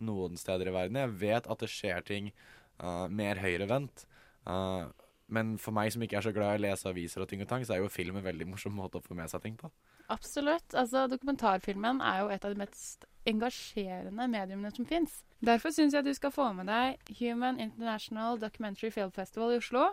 noen 0.00 0.40
steder 0.40 0.70
i 0.70 0.74
verden. 0.78 1.02
Jeg 1.02 1.18
vet 1.20 1.50
at 1.50 1.66
det 1.66 1.68
skjer 1.72 2.06
ting 2.06 2.30
uh, 2.80 3.10
mer 3.12 3.42
høyrevendt. 3.42 4.06
Uh, 4.48 4.88
men 5.30 5.56
for 5.62 5.76
meg 5.76 5.92
som 5.92 6.02
ikke 6.06 6.16
er 6.18 6.26
så 6.26 6.34
glad 6.34 6.56
i 6.56 6.62
å 6.62 6.66
lese 6.68 6.88
aviser 6.90 7.22
og 7.22 7.28
ting 7.30 7.42
og 7.44 7.50
tang, 7.50 7.66
så 7.66 7.76
er 7.76 7.82
jo 7.82 7.92
film 7.92 8.18
en 8.18 8.26
veldig 8.26 8.48
morsom 8.50 8.74
måte 8.74 8.98
å 8.98 9.04
få 9.04 9.18
med 9.18 9.30
seg 9.30 9.44
ting 9.44 9.58
på. 9.58 9.68
Absolutt. 10.10 10.74
Altså, 10.74 11.06
dokumentarfilmen 11.10 12.00
er 12.02 12.22
jo 12.24 12.30
et 12.34 12.44
av 12.44 12.54
de 12.54 12.60
mest 12.60 13.06
engasjerende 13.30 14.26
mediumene 14.32 14.72
som 14.74 14.86
fins. 14.88 15.20
Derfor 15.44 15.72
syns 15.72 15.94
jeg 15.94 16.04
du 16.04 16.12
skal 16.16 16.32
få 16.34 16.50
med 16.56 16.68
deg 16.68 17.12
Human 17.20 17.60
International 17.62 18.40
Documentary 18.40 18.90
Film 18.92 19.12
Festival 19.14 19.54
i 19.54 19.60
Oslo. 19.60 19.90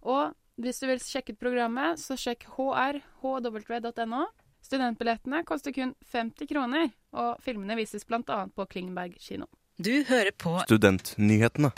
Og 0.00 0.36
hvis 0.60 0.80
du 0.80 0.86
vil 0.90 1.00
sjekke 1.02 1.34
ut 1.34 1.40
programmet, 1.40 2.00
så 2.00 2.16
sjekk 2.20 2.46
hrhw.no. 2.56 4.26
Studentbillettene 4.60 5.40
koster 5.48 5.72
kun 5.72 5.94
50 6.12 6.48
kroner, 6.50 6.90
og 7.16 7.40
filmene 7.44 7.78
vises 7.78 8.04
bl.a. 8.06 8.44
på 8.54 8.66
Klingenberg 8.70 9.16
kino. 9.18 9.48
Du 9.80 10.04
hører 10.08 10.34
på 10.36 10.58
Studentnyhetene. 10.68 11.72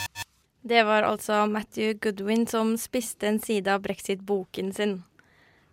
Det 0.62 0.82
var 0.86 1.06
altså 1.06 1.44
Matthew 1.50 1.94
Goodwin 2.02 2.46
som 2.46 2.74
spiste 2.78 3.26
en 3.26 3.40
side 3.42 3.70
av 3.70 3.82
brexit-boken 3.82 4.72
sin. 4.74 5.00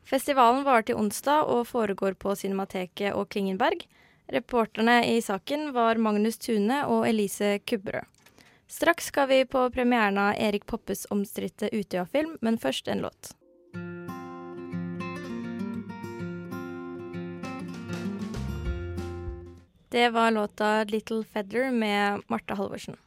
Festivalen 0.10 0.64
varer 0.66 0.88
til 0.88 0.98
onsdag 0.98 1.52
og 1.54 1.68
foregår 1.70 2.16
på 2.18 2.34
Cinemateket 2.34 3.14
og 3.14 3.28
Klingenberg. 3.30 3.84
Reporterne 4.34 5.04
i 5.06 5.20
saken 5.22 5.70
var 5.76 6.02
Magnus 6.02 6.40
Tune 6.42 6.80
og 6.90 7.06
Elise 7.06 7.60
Kubberød. 7.70 8.08
Straks 8.70 9.10
skal 9.10 9.28
vi 9.30 9.44
på 9.50 9.62
premieren 9.74 10.18
av 10.22 10.38
Erik 10.38 10.66
Poppes 10.70 11.06
omstridte 11.14 11.70
Utøya-film, 11.74 12.38
men 12.42 12.58
først 12.58 12.90
en 12.90 13.06
låt. 13.06 13.36
Det 19.90 20.10
var 20.10 20.32
låta 20.32 20.86
'Little 20.86 21.24
Feather' 21.26 21.72
med 21.72 22.22
Marte 22.28 22.54
Halvorsen. 22.54 22.98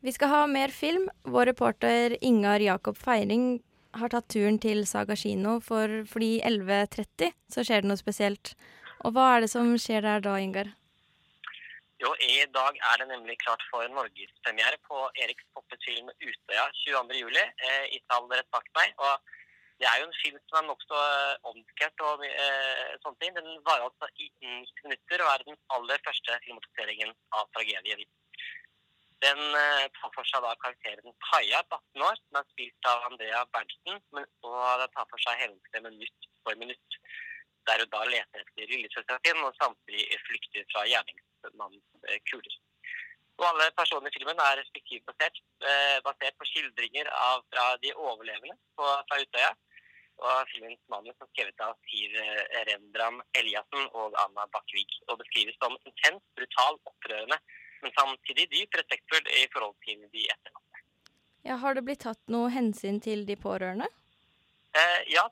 Vi 0.00 0.12
skal 0.12 0.28
ha 0.28 0.46
mer 0.46 0.68
film. 0.68 1.08
Vår 1.24 1.46
reporter 1.46 2.16
Ingar 2.20 2.60
Jakob 2.60 2.96
Feiring 2.96 3.62
har 4.00 4.12
tatt 4.12 4.28
turen 4.32 4.58
til 4.62 4.84
Saga 4.88 5.16
kino, 5.18 5.58
for 5.60 6.02
fordi 6.08 6.38
11.30 6.48 7.34
så 7.52 7.64
skjer 7.66 7.82
det 7.82 7.90
noe 7.90 8.00
spesielt. 8.00 8.54
Og 9.02 9.14
hva 9.16 9.34
er 9.34 9.44
det 9.44 9.50
som 9.52 9.72
skjer 9.80 10.04
der 10.06 10.22
da, 10.24 10.36
Ingar? 10.40 10.70
Jo, 12.02 12.10
I 12.18 12.46
dag 12.58 12.78
er 12.90 12.96
det 13.00 13.06
nemlig 13.10 13.36
klart 13.44 13.62
for 13.70 13.86
norgespremiere 13.96 14.78
på 14.88 14.96
Eriks 15.22 15.46
poppefilm 15.54 16.08
'Utøya' 16.10 16.72
22.07. 16.82 17.44
Eh, 17.68 17.84
i 17.96 17.98
salen 18.06 18.32
rett 18.32 18.50
bak 18.56 18.66
meg. 18.78 18.90
og 19.06 19.14
Det 19.78 19.86
er 19.90 19.96
jo 20.00 20.08
en 20.08 20.20
film 20.22 20.38
som 20.48 20.58
er 20.60 20.66
nokså 20.70 20.98
eh, 21.12 21.34
omdiskert 21.50 22.02
og 22.08 22.24
eh, 22.26 22.90
sånne 23.02 23.18
ting. 23.20 23.36
Den 23.38 23.48
varer 23.68 23.86
altså 23.86 24.06
i 24.24 24.26
90 24.40 24.82
minutter 24.86 25.24
og 25.24 25.30
er 25.34 25.46
den 25.46 25.58
aller 25.76 26.04
første 26.06 26.40
filmatiseringen 26.44 27.14
av 27.38 27.46
tragedien. 27.54 28.02
Den 29.22 29.38
uh, 29.54 29.84
tar 29.98 30.10
for 30.16 30.26
seg 30.26 30.42
da 30.42 30.52
karakteren 30.62 31.14
Kaja 31.28 31.60
på 31.70 31.78
18 31.78 32.06
år, 32.08 32.16
som 32.22 32.38
er 32.40 32.48
spilt 32.50 32.88
av 32.90 33.04
Andrea 33.06 33.44
Berntsen. 33.54 34.00
Og 34.18 34.80
den 34.80 34.92
tar 34.96 35.06
for 35.12 35.22
seg 35.22 35.38
hendelsene 35.44 35.92
minutt 35.92 36.28
for 36.42 36.58
minutt, 36.58 36.98
der 37.70 37.84
hun 37.84 37.92
da 37.92 38.02
leter 38.10 38.42
etter 38.42 38.72
lillesøsteren 38.72 39.22
sin 39.22 39.46
og 39.46 39.54
samtidig 39.60 40.18
flykter 40.26 40.66
fra 40.74 40.84
gjerningsmannens 40.90 41.86
uh, 42.08 42.18
kuler. 42.32 42.58
Og 43.38 43.46
alle 43.48 43.70
personene 43.78 44.10
i 44.10 44.16
filmen 44.18 44.42
er 44.42 44.58
respektivt 44.58 45.06
basert, 45.06 45.38
uh, 45.68 45.98
basert 46.08 46.38
på 46.40 46.50
skildringer 46.50 47.14
av, 47.14 47.46
fra 47.54 47.70
de 47.84 47.94
overlevende 47.94 48.58
på, 48.74 48.90
fra 49.06 49.22
Utøya. 49.22 49.54
Og 50.22 50.50
filmens 50.50 50.82
manus 50.90 51.22
er 51.22 51.30
skrevet 51.30 51.62
av 51.64 51.78
Siv 51.88 52.12
Rendram 52.68 53.22
Eliassen 53.38 53.86
og 53.98 54.18
Anna 54.26 54.50
Bakkvig. 54.54 54.90
og 55.08 55.18
beskrives 55.22 55.56
som 55.62 55.78
intens, 55.88 56.22
brutal, 56.36 56.78
opprørende 56.90 57.38
men 57.82 57.94
samtidig 57.96 58.48
dypt 58.52 58.78
respektfull 58.80 59.32
i 59.38 59.46
forhold 59.54 59.76
til 59.86 60.04
de 60.12 60.26
etterlatte. 60.34 60.84
Ja, 61.42 61.58
har 61.58 61.74
det 61.74 61.84
blitt 61.86 62.04
tatt 62.04 62.22
noe 62.30 62.50
hensyn 62.54 63.00
til 63.02 63.26
de 63.26 63.36
pårørende? 63.36 63.88
Eh, 64.72 65.00
ja, 65.12 65.24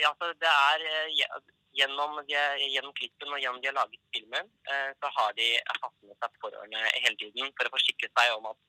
ja, 0.00 0.12
det 0.22 0.50
er 0.50 0.84
eh, 0.88 1.40
gjennom, 1.76 2.20
gjennom, 2.28 2.92
klippen 2.96 3.32
og 3.32 3.40
gjennom 3.40 3.60
de 3.60 3.68
har 3.68 3.76
laget 3.76 4.00
filmen, 4.14 4.48
eh, 4.70 4.90
så 5.00 5.10
har 5.16 5.34
de 5.36 5.48
hatt 5.68 5.96
med 6.06 6.16
seg 6.16 6.38
pårørende 6.44 6.84
hele 6.94 7.16
tiden 7.20 7.52
for 7.56 7.68
å 7.68 7.74
forsikre 7.74 8.10
seg 8.12 8.36
om 8.36 8.52
at 8.52 8.60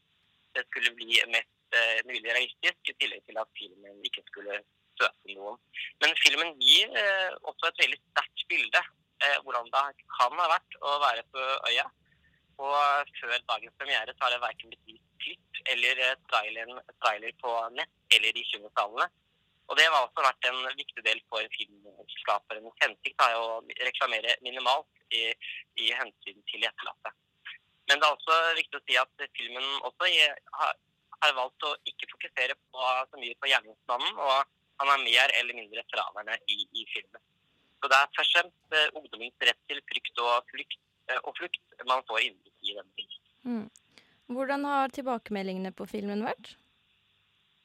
det 0.57 0.65
skulle 0.69 0.93
bli 0.97 1.19
mest 1.33 1.77
eh, 1.77 1.99
mulig 2.09 2.25
realistisk, 2.29 2.79
i 2.89 2.97
tillegg 2.99 3.23
til 3.27 3.39
at 3.41 3.53
filmen 3.59 4.03
ikke 4.09 4.25
skulle 4.29 4.59
støte 4.93 5.37
noen. 5.37 5.59
Men 6.03 6.15
filmen 6.21 6.53
gir 6.61 6.93
eh, 6.99 7.31
også 7.41 7.69
et 7.69 7.81
veldig 7.85 7.99
sterkt 8.01 8.45
bilde 8.51 8.81
eh, 8.81 9.37
hvordan 9.45 9.71
det 9.73 10.07
kan 10.17 10.39
ha 10.41 10.49
vært 10.53 10.79
å 10.81 10.97
være 11.03 11.25
på 11.33 11.47
øya. 11.71 11.87
Og 12.61 13.11
før 13.17 13.33
dagens 13.49 13.75
premiere 13.79 14.13
så 14.13 14.25
har 14.25 14.33
det 14.33 14.43
verken 14.43 14.69
blitt 14.69 14.87
vist 14.91 15.09
klipp 15.23 15.61
eller 15.73 16.01
trailer, 16.29 16.71
trailer 17.01 17.35
på 17.41 17.51
nett 17.77 18.15
eller 18.17 18.37
i 18.37 18.45
kinosalene. 18.51 19.07
Og 19.71 19.77
det 19.79 19.85
har 19.87 20.03
også 20.03 20.25
vært 20.25 20.47
en 20.49 20.59
viktig 20.77 21.03
del 21.05 21.21
for 21.31 21.45
filmskaperens 21.55 22.81
hensikt, 22.83 23.17
da, 23.17 23.29
å 23.39 23.61
reklamere 23.87 24.35
minimalt 24.43 24.89
i, 25.15 25.29
i 25.79 25.91
hensyn 25.95 26.43
til 26.51 26.67
etterlatte. 26.67 27.13
Men 27.87 27.99
det 27.99 28.07
er 28.07 28.17
også 28.17 28.39
viktig 28.59 28.79
å 28.79 28.83
si 28.83 28.99
at 28.99 29.25
filmen 29.39 29.69
også 29.87 30.11
har, 30.59 30.75
har 31.23 31.37
valgt 31.39 31.67
å 31.67 31.73
ikke 31.89 32.11
fokusere 32.11 32.59
på, 32.59 32.83
så 32.83 33.21
mye 33.21 33.39
på 33.39 33.49
gjerningsmannen, 33.51 34.19
og 34.19 34.35
han 34.83 34.93
er 34.93 35.05
mer 35.07 35.35
eller 35.39 35.57
mindre 35.57 35.85
fraværende 35.93 36.37
i, 36.51 36.59
i 36.67 36.85
filmen. 36.91 37.23
Så 37.79 37.91
det 37.91 37.99
er 37.99 38.13
først 38.17 38.35
og 38.35 38.39
fremst 38.39 38.77
eh, 38.77 38.95
ungdommens 38.99 39.47
rett 39.47 39.63
til 39.71 39.79
frykt 39.89 40.21
og 40.23 40.51
flukt 40.51 40.79
Eh, 40.79 40.92
og 41.23 41.31
flukt 41.37 41.85
man 41.89 42.03
får 42.07 42.25
innblikk 42.27 42.69
i 42.69 42.75
denne 42.77 42.97
filmen. 42.97 43.21
Mm. 43.43 43.65
Hvordan 44.33 44.65
har 44.65 44.93
tilbakemeldingene 44.95 45.73
på 45.75 45.87
filmen 45.89 46.23
vært? 46.25 46.53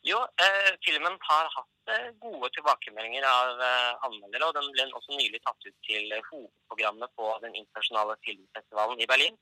Jo, 0.07 0.19
eh, 0.43 0.71
filmen 0.87 1.17
har 1.27 1.49
hatt 1.55 1.93
eh, 1.93 2.11
gode 2.23 2.51
tilbakemeldinger 2.55 3.25
av 3.29 3.63
eh, 3.63 4.07
anmeldere. 4.07 4.49
Og 4.49 4.55
den 4.57 4.71
ble 4.75 4.87
også 4.95 5.19
nylig 5.19 5.41
tatt 5.45 5.67
ut 5.67 5.75
til 5.87 6.13
eh, 6.15 6.25
hovedprogrammet 6.31 7.15
på 7.19 7.33
den 7.45 7.57
internasjonale 7.59 8.17
filmfestivalen 8.27 9.03
i 9.03 9.09
Berlin. 9.11 9.39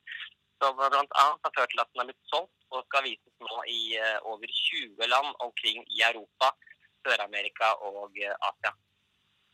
Som 0.62 0.78
bl.a. 0.78 1.26
har 1.44 1.52
ført 1.52 1.70
til 1.72 1.82
at 1.82 1.92
den 1.92 2.02
er 2.02 2.08
blitt 2.10 2.32
solgt 2.32 2.56
og 2.72 2.86
skal 2.88 3.04
vises 3.06 3.44
nå 3.44 3.60
i 3.70 3.80
eh, 4.00 4.16
over 4.24 4.48
20 4.48 5.12
land 5.12 5.28
omkring 5.44 5.84
i 5.92 6.02
Europa, 6.08 6.50
Sør-Amerika 7.04 7.74
og 7.90 8.16
eh, 8.16 8.48
Asia. 8.48 8.72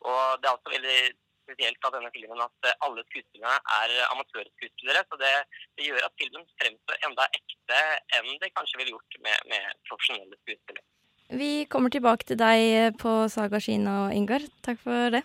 Og 0.07 0.23
det 0.43 0.49
er 0.49 0.57
også 0.57 0.75
veldig 0.77 1.01
spesielt 1.43 1.89
av 1.89 1.95
denne 1.97 2.11
filmen 2.15 2.41
at 2.45 2.71
eh, 2.71 2.79
alle 2.87 3.05
skuespillerne 3.09 3.59
er 3.81 3.95
amatørskuespillere. 4.09 5.05
Så 5.09 5.21
det, 5.21 5.35
det 5.79 5.91
gjør 5.91 6.09
at 6.09 6.17
filmen 6.23 6.49
fremstår 6.63 7.07
enda 7.11 7.29
ekte 7.41 7.83
enn 8.19 8.33
det 8.43 8.55
kanskje 8.57 8.81
ville 8.81 8.97
gjort 8.97 9.21
med, 9.27 9.47
med 9.53 9.85
profesjonelle 9.91 10.41
skuespillere. 10.45 10.87
Vi 11.33 11.53
kommer 11.73 11.93
tilbake 11.93 12.27
til 12.29 12.37
deg 12.37 12.99
på 13.01 13.13
Saga 13.33 13.61
kino, 13.63 14.11
Ingar. 14.13 14.45
Takk 14.67 14.83
for 14.83 15.15
det. 15.15 15.23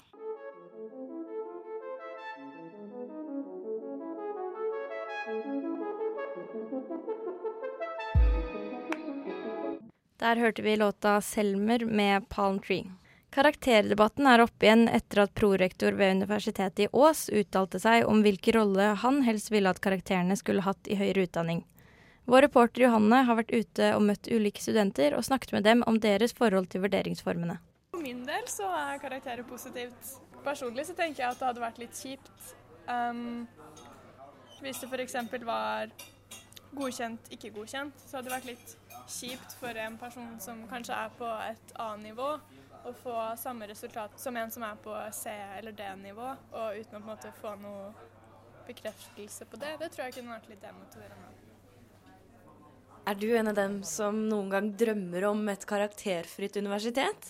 Der 10.19 10.35
hørte 10.35 10.63
vi 10.63 10.75
låta 10.75 11.19
'Selmer' 11.21 11.85
med 11.85 12.25
'Palm 12.29 12.59
Tree'. 12.59 13.06
Karakterdebatten 13.37 14.25
er 14.25 14.41
oppe 14.41 14.65
igjen 14.65 14.87
etter 14.89 15.19
at 15.27 15.33
prorektor 15.37 15.93
ved 15.93 16.15
Universitetet 16.15 16.87
i 16.87 16.89
Ås 16.89 17.27
uttalte 17.29 17.77
seg 17.77 18.07
om 18.09 18.23
hvilken 18.25 18.55
rolle 18.55 18.87
han 18.97 19.19
helst 19.27 19.51
ville 19.53 19.69
at 19.69 19.81
karakterene 19.83 20.33
skulle 20.39 20.65
hatt 20.65 20.89
i 20.89 20.97
høyere 20.97 21.27
utdanning. 21.27 21.59
Vår 22.25 22.47
reporter 22.47 22.87
Johanne 22.87 23.19
har 23.27 23.37
vært 23.37 23.53
ute 23.53 23.91
og 23.93 24.01
møtt 24.09 24.31
ulike 24.33 24.63
studenter 24.63 25.13
og 25.13 25.27
snakket 25.29 25.53
med 25.53 25.69
dem 25.69 25.85
om 25.85 26.01
deres 26.01 26.33
forhold 26.33 26.71
til 26.73 26.81
vurderingsformene. 26.87 27.59
For 27.93 28.01
min 28.01 28.25
del 28.25 28.49
så 28.49 28.71
er 28.73 28.97
karakterer 29.05 29.45
positivt. 29.45 30.17
Personlig 30.41 30.89
så 30.89 30.97
tenker 30.97 31.27
jeg 31.27 31.29
at 31.29 31.37
det 31.37 31.51
hadde 31.51 31.65
vært 31.67 31.81
litt 31.85 32.01
kjipt 32.01 32.51
um, 32.89 33.45
hvis 34.65 34.81
det 34.81 34.89
f.eks. 34.89 35.17
var 35.45 35.93
godkjent, 36.73 37.29
ikke 37.37 37.53
godkjent. 37.53 38.01
Så 38.01 38.17
hadde 38.17 38.31
det 38.31 38.39
vært 38.39 38.49
litt 38.55 38.77
kjipt 39.07 39.59
for 39.61 39.85
en 39.85 40.01
person 40.01 40.39
som 40.41 40.65
kanskje 40.73 40.97
er 40.97 41.13
på 41.21 41.29
et 41.45 41.77
A-nivå, 41.85 42.33
å 42.87 42.93
få 42.95 43.15
samme 43.39 43.67
resultat 43.67 44.15
som 44.19 44.37
en 44.39 44.51
som 44.51 44.63
er 44.63 44.77
på 44.83 44.93
C- 45.13 45.33
eller 45.57 45.75
D-nivå, 45.75 46.29
og 46.51 46.77
uten 46.79 46.95
å 46.95 46.99
på 46.99 47.03
en 47.03 47.09
måte 47.09 47.33
få 47.41 47.55
noe 47.59 47.91
bekreftelse 48.67 49.47
på 49.47 49.59
det. 49.59 49.75
Det 49.81 49.89
tror 49.93 50.07
jeg 50.07 50.17
kunne 50.17 50.35
vært 50.35 50.49
litt 50.51 50.63
demotiverende. 50.63 51.33
Er 53.07 53.15
du 53.15 53.29
en 53.39 53.47
av 53.47 53.55
dem 53.55 53.77
som 53.87 54.17
noen 54.27 54.49
gang 54.51 54.69
drømmer 54.75 55.29
om 55.29 55.45
et 55.47 55.63
karakterfritt 55.67 56.57
universitet? 56.59 57.29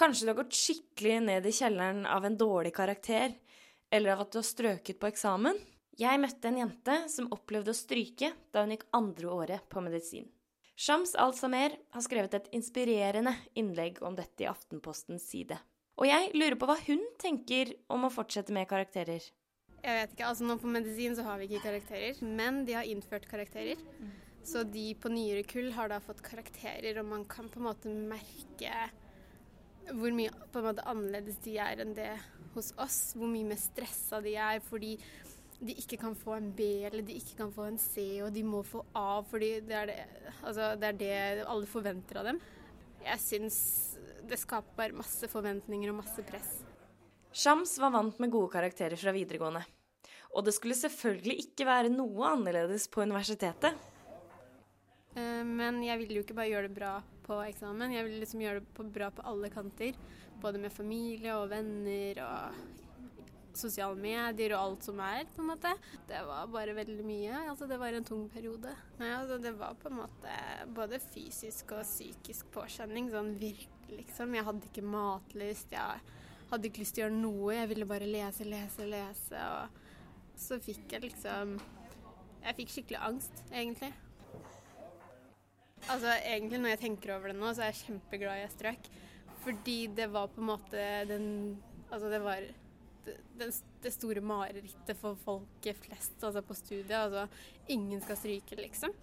Kanskje 0.00 0.24
du 0.24 0.30
har 0.32 0.38
gått 0.38 0.56
skikkelig 0.56 1.18
ned 1.26 1.44
i 1.44 1.52
kjelleren 1.52 2.06
av 2.08 2.24
en 2.24 2.38
dårlig 2.40 2.72
karakter, 2.76 3.34
eller 3.92 4.14
av 4.14 4.24
at 4.24 4.32
du 4.32 4.38
har 4.40 4.48
strøket 4.48 5.00
på 5.00 5.10
eksamen? 5.10 5.58
Jeg 6.00 6.20
møtte 6.22 6.48
en 6.48 6.62
jente 6.62 6.96
som 7.12 7.28
opplevde 7.36 7.74
å 7.74 7.76
stryke 7.76 8.32
da 8.48 8.64
hun 8.64 8.72
gikk 8.72 8.86
andre 8.96 9.34
året 9.34 9.66
på 9.68 9.82
medisin. 9.84 10.30
Shams 10.80 11.10
Al-Samer 11.20 11.74
har 11.92 12.00
skrevet 12.00 12.32
et 12.38 12.46
inspirerende 12.56 13.34
innlegg 13.58 13.98
om 14.00 14.14
dette 14.16 14.46
i 14.46 14.48
Aftenpostens 14.48 15.26
side. 15.28 15.58
Og 16.00 16.06
jeg 16.08 16.30
lurer 16.32 16.56
på 16.56 16.68
hva 16.70 16.78
hun 16.86 17.02
tenker 17.20 17.74
om 17.92 18.06
å 18.06 18.10
fortsette 18.14 18.54
med 18.56 18.64
karakterer. 18.70 19.26
Jeg 19.82 19.98
vet 19.98 20.14
ikke, 20.14 20.30
altså 20.30 20.48
nå 20.48 20.56
på 20.62 20.72
medisin 20.72 21.18
så 21.18 21.26
har 21.26 21.36
vi 21.36 21.50
ikke 21.50 21.66
karakterer, 21.66 22.22
men 22.24 22.62
de 22.64 22.78
har 22.78 22.88
innført 22.88 23.28
karakterer. 23.28 23.82
Så 24.40 24.64
de 24.64 24.86
på 24.96 25.12
nyere 25.12 25.44
kull 25.44 25.68
har 25.76 25.92
da 25.92 26.00
fått 26.00 26.24
karakterer, 26.24 27.02
og 27.02 27.10
man 27.12 27.28
kan 27.28 27.52
på 27.52 27.60
en 27.60 27.68
måte 27.68 27.92
merke 27.92 28.72
hvor 29.90 30.16
mye 30.16 30.32
på 30.32 30.62
en 30.62 30.68
måte 30.70 30.88
annerledes 30.88 31.42
de 31.44 31.58
er 31.60 31.84
enn 31.84 31.92
det 31.96 32.14
hos 32.54 32.72
oss. 32.80 33.00
Hvor 33.20 33.28
mye 33.28 33.52
mer 33.52 33.60
stressa 33.60 34.24
de 34.24 34.32
er 34.40 34.64
fordi 34.64 34.96
de 35.60 35.74
ikke 35.76 35.98
kan 36.00 36.14
få 36.16 36.38
en 36.38 36.48
B 36.56 36.66
eller 36.88 37.04
de 37.04 37.18
ikke 37.20 37.36
kan 37.42 37.50
få 37.52 37.66
en 37.68 37.78
C, 37.80 38.22
og 38.24 38.32
de 38.32 38.44
må 38.46 38.62
få 38.64 38.80
A 38.96 39.20
fordi 39.28 39.52
det 39.66 39.76
er 39.76 39.90
det, 39.90 39.98
altså 40.40 40.72
det, 40.80 40.88
er 40.88 40.98
det 41.00 41.44
alle 41.44 41.68
forventer 41.68 42.22
av 42.22 42.30
dem. 42.30 42.40
Jeg 43.04 43.20
syns 43.20 43.58
det 44.30 44.38
skaper 44.40 44.94
masse 44.96 45.28
forventninger 45.28 45.92
og 45.92 46.00
masse 46.00 46.24
press. 46.28 46.60
Shams 47.32 47.76
var 47.78 47.92
vant 47.94 48.18
med 48.22 48.32
gode 48.32 48.50
karakterer 48.52 48.98
fra 48.98 49.12
videregående. 49.14 49.62
Og 50.34 50.44
det 50.46 50.54
skulle 50.54 50.78
selvfølgelig 50.78 51.36
ikke 51.44 51.66
være 51.66 51.92
noe 51.92 52.32
annerledes 52.32 52.86
på 52.90 53.02
universitetet. 53.02 53.76
Eh, 55.14 55.44
Men 55.44 55.82
jeg 55.84 55.98
ville 55.98 56.20
jo 56.20 56.24
ikke 56.24 56.38
bare 56.38 56.52
gjøre 56.52 56.68
det 56.68 56.76
bra 56.76 56.92
på 57.26 57.38
eksamen, 57.44 57.94
jeg 57.94 58.06
ville 58.06 58.22
liksom 58.22 58.42
gjøre 58.42 58.62
det 58.64 58.92
bra 58.94 59.10
på 59.14 59.26
alle 59.26 59.50
kanter. 59.52 59.98
Både 60.40 60.58
med 60.58 60.72
familie 60.72 61.34
og 61.36 61.50
venner 61.50 62.22
og 62.24 62.60
sosiale 63.58 63.96
medier 63.98 64.54
og 64.54 64.60
alt 64.60 64.86
som 64.86 65.00
er, 65.04 65.26
på 65.34 65.42
en 65.42 65.50
måte. 65.50 65.72
Det 66.08 66.20
var 66.26 66.50
bare 66.52 66.76
veldig 66.76 67.04
mye. 67.06 67.42
Altså, 67.50 67.68
det 67.70 67.78
var 67.80 67.96
en 67.96 68.06
tung 68.06 68.26
periode. 68.32 68.72
Nei, 69.00 69.10
altså, 69.16 69.40
det 69.42 69.54
var 69.58 69.78
på 69.80 69.90
en 69.90 69.98
måte 70.02 70.36
både 70.76 71.00
fysisk 71.10 71.74
og 71.76 71.84
psykisk 71.86 72.50
påkjenning, 72.54 73.10
sånn 73.12 73.34
virkelig, 73.40 74.00
liksom. 74.02 74.36
Jeg 74.38 74.46
hadde 74.46 74.70
ikke 74.70 74.86
matlyst, 74.86 75.74
jeg 75.74 76.18
hadde 76.50 76.70
ikke 76.70 76.84
lyst 76.84 76.96
til 76.96 77.04
å 77.04 77.08
gjøre 77.08 77.18
noe, 77.18 77.56
jeg 77.56 77.72
ville 77.72 77.90
bare 77.90 78.10
lese, 78.10 78.46
lese, 78.48 78.86
lese. 78.90 79.42
Og 79.56 80.38
så 80.40 80.60
fikk 80.62 80.96
jeg 80.96 81.10
liksom 81.10 81.58
Jeg 82.40 82.56
fikk 82.56 82.70
skikkelig 82.72 83.00
angst, 83.04 83.42
egentlig. 83.52 83.90
Altså, 85.90 86.14
egentlig 86.24 86.60
når 86.62 86.74
jeg 86.74 86.80
tenker 86.86 87.12
over 87.16 87.32
det 87.32 87.36
nå, 87.36 87.50
så 87.52 87.66
er 87.66 87.74
jeg 87.74 87.82
kjempeglad 87.82 88.40
jeg 88.40 88.52
strøk. 88.54 88.88
Fordi 89.44 89.76
det 89.96 90.06
var 90.12 90.30
på 90.32 90.40
en 90.40 90.48
måte 90.52 90.86
den 91.08 91.26
Altså, 91.90 92.06
det 92.06 92.20
var 92.22 92.44
det, 93.04 93.92
store 93.94 94.22
marerittet 94.24 94.98
for 94.98 95.18
folket 95.24 95.78
flest 95.84 96.24
altså 96.26 96.42
på 96.44 96.56
studiet. 96.58 96.96
Altså, 96.98 97.26
ingen 97.72 98.02
skal 98.04 98.18
stryke, 98.20 98.58
liksom. 98.60 98.94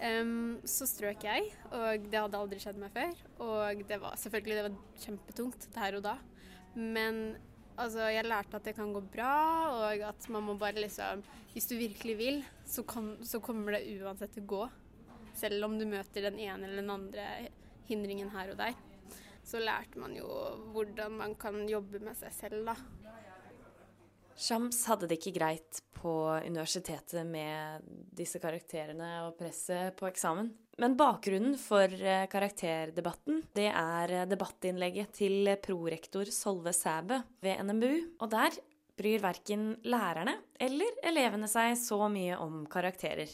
Um, 0.00 0.56
så 0.64 0.86
strøk 0.88 1.26
jeg, 1.26 1.50
og 1.76 2.06
det 2.08 2.16
hadde 2.16 2.38
aldri 2.38 2.60
skjedd 2.62 2.80
meg 2.80 2.92
før. 2.94 3.22
Og 3.44 3.82
det 3.88 4.00
var 4.00 4.16
selvfølgelig 4.20 4.58
det 4.58 4.66
var 4.66 5.04
kjempetungt 5.04 5.68
der 5.76 5.98
og 5.98 6.04
da. 6.06 6.16
Men 6.74 7.20
altså, 7.76 8.06
jeg 8.08 8.28
lærte 8.28 8.56
at 8.56 8.68
det 8.68 8.76
kan 8.78 8.94
gå 8.94 9.02
bra, 9.12 9.34
og 9.76 10.04
at 10.10 10.28
man 10.32 10.46
må 10.48 10.56
bare 10.60 10.80
liksom 10.80 11.24
Hvis 11.50 11.66
du 11.66 11.74
virkelig 11.74 12.14
vil, 12.14 12.44
så, 12.64 12.84
kan, 12.86 13.16
så 13.26 13.40
kommer 13.42 13.74
det 13.74 13.98
uansett 13.98 14.36
til 14.36 14.44
å 14.44 14.50
gå. 14.52 14.66
Selv 15.34 15.66
om 15.66 15.74
du 15.78 15.82
møter 15.88 16.28
den 16.28 16.38
ene 16.38 16.68
eller 16.68 16.78
den 16.84 16.92
andre 16.94 17.24
hindringen 17.88 18.30
her 18.30 18.52
og 18.52 18.60
der. 18.60 18.76
Så 19.42 19.58
lærte 19.58 19.98
man 19.98 20.14
jo 20.14 20.28
hvordan 20.70 21.16
man 21.18 21.34
kan 21.34 21.64
jobbe 21.68 21.98
med 22.04 22.14
seg 22.18 22.32
selv, 22.36 22.70
da. 22.70 22.76
Shams 24.40 24.78
hadde 24.88 25.08
det 25.10 25.18
ikke 25.20 25.34
greit 25.36 25.82
på 26.00 26.12
universitetet 26.46 27.26
med 27.28 27.84
disse 28.16 28.40
karakterene 28.40 29.10
og 29.26 29.36
presset 29.38 29.92
på 29.98 30.08
eksamen. 30.08 30.48
Men 30.80 30.96
bakgrunnen 30.96 31.58
for 31.60 31.92
eh, 31.92 32.24
karakterdebatten, 32.32 33.42
det 33.56 33.68
er 33.68 34.14
eh, 34.16 34.28
debattinnlegget 34.30 35.12
til 35.18 35.50
prorektor 35.60 36.30
Solve 36.32 36.72
Sæbø 36.72 37.18
ved 37.44 37.60
NMBU. 37.68 37.92
Og 38.24 38.30
der 38.32 38.56
bryr 38.96 39.20
verken 39.20 39.74
lærerne 39.84 40.38
eller 40.60 40.98
elevene 41.10 41.48
seg 41.50 41.76
så 41.80 42.00
mye 42.12 42.40
om 42.40 42.64
karakterer. 42.72 43.28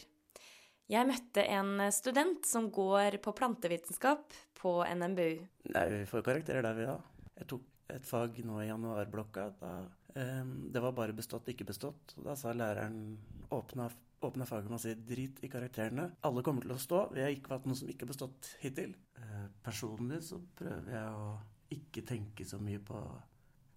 Jeg 0.87 1.07
møtte 1.07 1.43
en 1.51 1.87
student 1.91 2.47
som 2.47 2.69
går 2.71 3.19
på 3.23 3.33
plantevitenskap 3.35 4.35
på 4.59 4.75
NMBU. 4.87 5.39
Nei, 5.71 5.87
vi 5.91 6.03
får 6.07 6.23
karakterer 6.27 6.67
der, 6.67 6.77
vi 6.77 6.87
da. 6.87 6.99
Jeg 7.37 7.49
tok 7.51 7.65
et 7.95 8.07
fag 8.07 8.39
nå 8.47 8.61
i 8.63 8.69
januarblokka. 8.69 9.49
Da, 9.59 9.71
det 10.15 10.81
var 10.81 10.95
bare 10.97 11.13
bestått, 11.13 11.49
ikke 11.51 11.67
bestått. 11.67 12.15
Da 12.25 12.33
sa 12.39 12.49
læreren 12.55 13.17
åpna, 13.53 13.85
åpna 14.25 14.47
faget 14.49 14.71
med 14.71 14.79
å 14.79 14.81
si 14.81 14.95
drit 15.05 15.43
i 15.45 15.49
karakterene. 15.51 16.07
Alle 16.25 16.41
kommer 16.45 16.65
til 16.65 16.73
å 16.73 16.79
stå. 16.81 17.03
Vi 17.13 17.21
har 17.21 17.35
ikke 17.35 17.53
hatt 17.53 17.67
noen 17.69 17.77
som 17.77 17.91
ikke 17.91 18.07
har 18.07 18.13
bestått 18.15 18.49
hittil. 18.63 18.95
Eh, 19.19 19.45
personlig 19.61 20.23
så 20.25 20.39
prøver 20.57 20.95
jeg 20.95 21.19
å 21.19 21.29
ikke 21.77 22.05
tenke 22.07 22.47
så 22.49 22.57
mye 22.63 22.81
på 22.81 23.03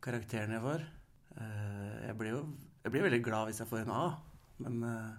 karakterene 0.01 0.57
jeg 0.57 0.65
får. 0.65 0.87
Eh, 1.37 1.95
jeg 2.07 2.19
blir 2.23 2.39
jo 2.39 2.43
jeg 2.81 2.95
blir 2.95 3.05
veldig 3.05 3.25
glad 3.25 3.51
hvis 3.51 3.61
jeg 3.61 3.69
får 3.69 3.83
en 3.83 3.93
A, 3.93 4.05
men 4.65 4.85
eh, 4.89 5.17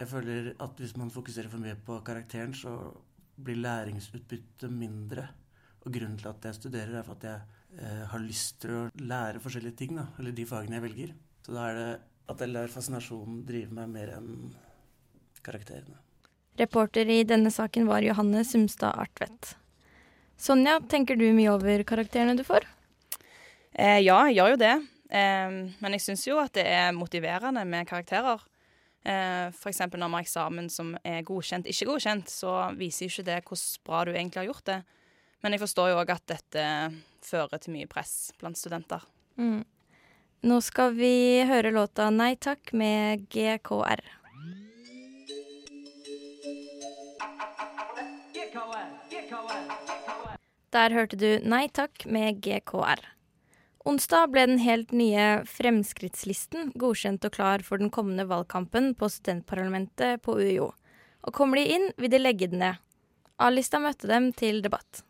jeg 0.00 0.10
føler 0.10 0.48
at 0.62 0.80
hvis 0.82 0.96
man 0.98 1.12
fokuserer 1.14 1.50
for 1.52 1.62
mye 1.62 1.76
på 1.86 2.00
karakteren, 2.06 2.54
så 2.54 2.72
blir 3.36 3.60
læringsutbyttet 3.60 4.72
mindre. 4.72 5.28
Og 5.84 5.94
grunnen 5.94 6.18
til 6.18 6.32
at 6.32 6.48
jeg 6.48 6.58
studerer, 6.58 6.96
er 6.98 7.06
for 7.06 7.14
at 7.14 7.26
jeg 7.28 7.65
har 7.76 8.22
lyst 8.24 8.62
til 8.62 8.72
å 8.72 8.84
lære 8.96 9.42
forskjellige 9.44 9.76
ting, 9.76 9.96
da, 9.98 10.06
eller 10.20 10.32
de 10.32 10.46
fagene 10.48 10.78
jeg 10.78 10.84
velger. 10.86 11.10
Så 11.44 11.54
da 11.54 11.66
er 11.68 11.76
det 11.76 11.90
at 12.32 12.42
jeg 12.42 12.52
lar 12.54 12.72
fascinasjonen 12.72 13.42
drive 13.46 13.74
meg 13.76 13.92
mer 13.92 14.14
enn 14.16 14.30
karakterene. 15.46 16.00
Reporter 16.56 17.08
i 17.12 17.20
denne 17.28 17.52
saken 17.52 17.86
var 17.88 18.04
Johanne 18.04 18.42
Sumstad 18.48 18.96
Artvedt. 18.96 19.54
Sonja, 20.40 20.78
tenker 20.88 21.16
du 21.16 21.26
mye 21.36 21.52
over 21.52 21.84
karakterene 21.88 22.36
du 22.36 22.42
får? 22.44 22.66
Eh, 23.72 24.00
ja, 24.04 24.18
jeg 24.28 24.38
gjør 24.38 24.54
jo 24.54 24.60
det. 24.60 24.74
Eh, 25.12 25.56
men 25.80 25.96
jeg 25.96 26.04
syns 26.04 26.26
jo 26.26 26.40
at 26.40 26.54
det 26.56 26.64
er 26.68 26.96
motiverende 26.96 27.64
med 27.68 27.88
karakterer. 27.88 28.42
Eh, 29.06 29.52
F.eks. 29.52 29.84
når 29.92 30.08
vi 30.08 30.16
har 30.16 30.24
eksamen 30.24 30.70
som 30.72 30.94
er 31.04 31.22
godkjent, 31.28 31.68
ikke 31.70 31.90
godkjent, 31.92 32.32
så 32.32 32.56
viser 32.76 33.10
ikke 33.10 33.28
det 33.28 33.40
hvordan 33.44 33.86
bra 33.86 34.04
du 34.04 34.12
egentlig 34.14 34.42
har 34.42 34.50
gjort 34.50 34.70
det. 34.72 34.80
Men 35.42 35.54
jeg 35.54 35.62
forstår 35.62 35.92
jo 35.92 35.98
òg 36.00 36.12
at 36.14 36.24
dette 36.30 36.66
fører 37.26 37.60
til 37.62 37.76
mye 37.76 37.88
press 37.90 38.32
blant 38.40 38.58
studenter. 38.58 39.02
Mm. 39.36 39.64
Nå 40.46 40.60
skal 40.62 40.94
vi 40.94 41.42
høre 41.48 41.72
låta 41.74 42.10
'Nei 42.10 42.36
takk' 42.36 42.72
med 42.72 43.26
GKR. 43.32 44.02
Der 50.70 50.90
hørte 50.90 51.16
du 51.16 51.38
'Nei 51.40 51.68
takk' 51.68 52.06
med 52.06 52.40
GKR. 52.40 53.00
Onsdag 53.86 54.32
ble 54.34 54.42
den 54.50 54.58
helt 54.58 54.90
nye 54.90 55.44
Fremskrittslisten 55.46 56.72
godkjent 56.74 57.24
og 57.24 57.32
klar 57.36 57.62
for 57.62 57.78
den 57.78 57.90
kommende 57.94 58.26
valgkampen 58.26 58.96
på 58.98 59.06
studentparlamentet 59.06 60.22
på 60.26 60.34
UiO. 60.40 60.72
Og 61.22 61.32
kommer 61.32 61.60
de 61.60 61.68
inn, 61.76 61.92
vil 61.96 62.10
de 62.10 62.18
legge 62.18 62.48
den 62.50 62.58
ned. 62.64 62.82
A-lista 63.38 63.78
møtte 63.78 64.10
dem 64.10 64.32
til 64.32 64.58
debatt. 64.64 65.04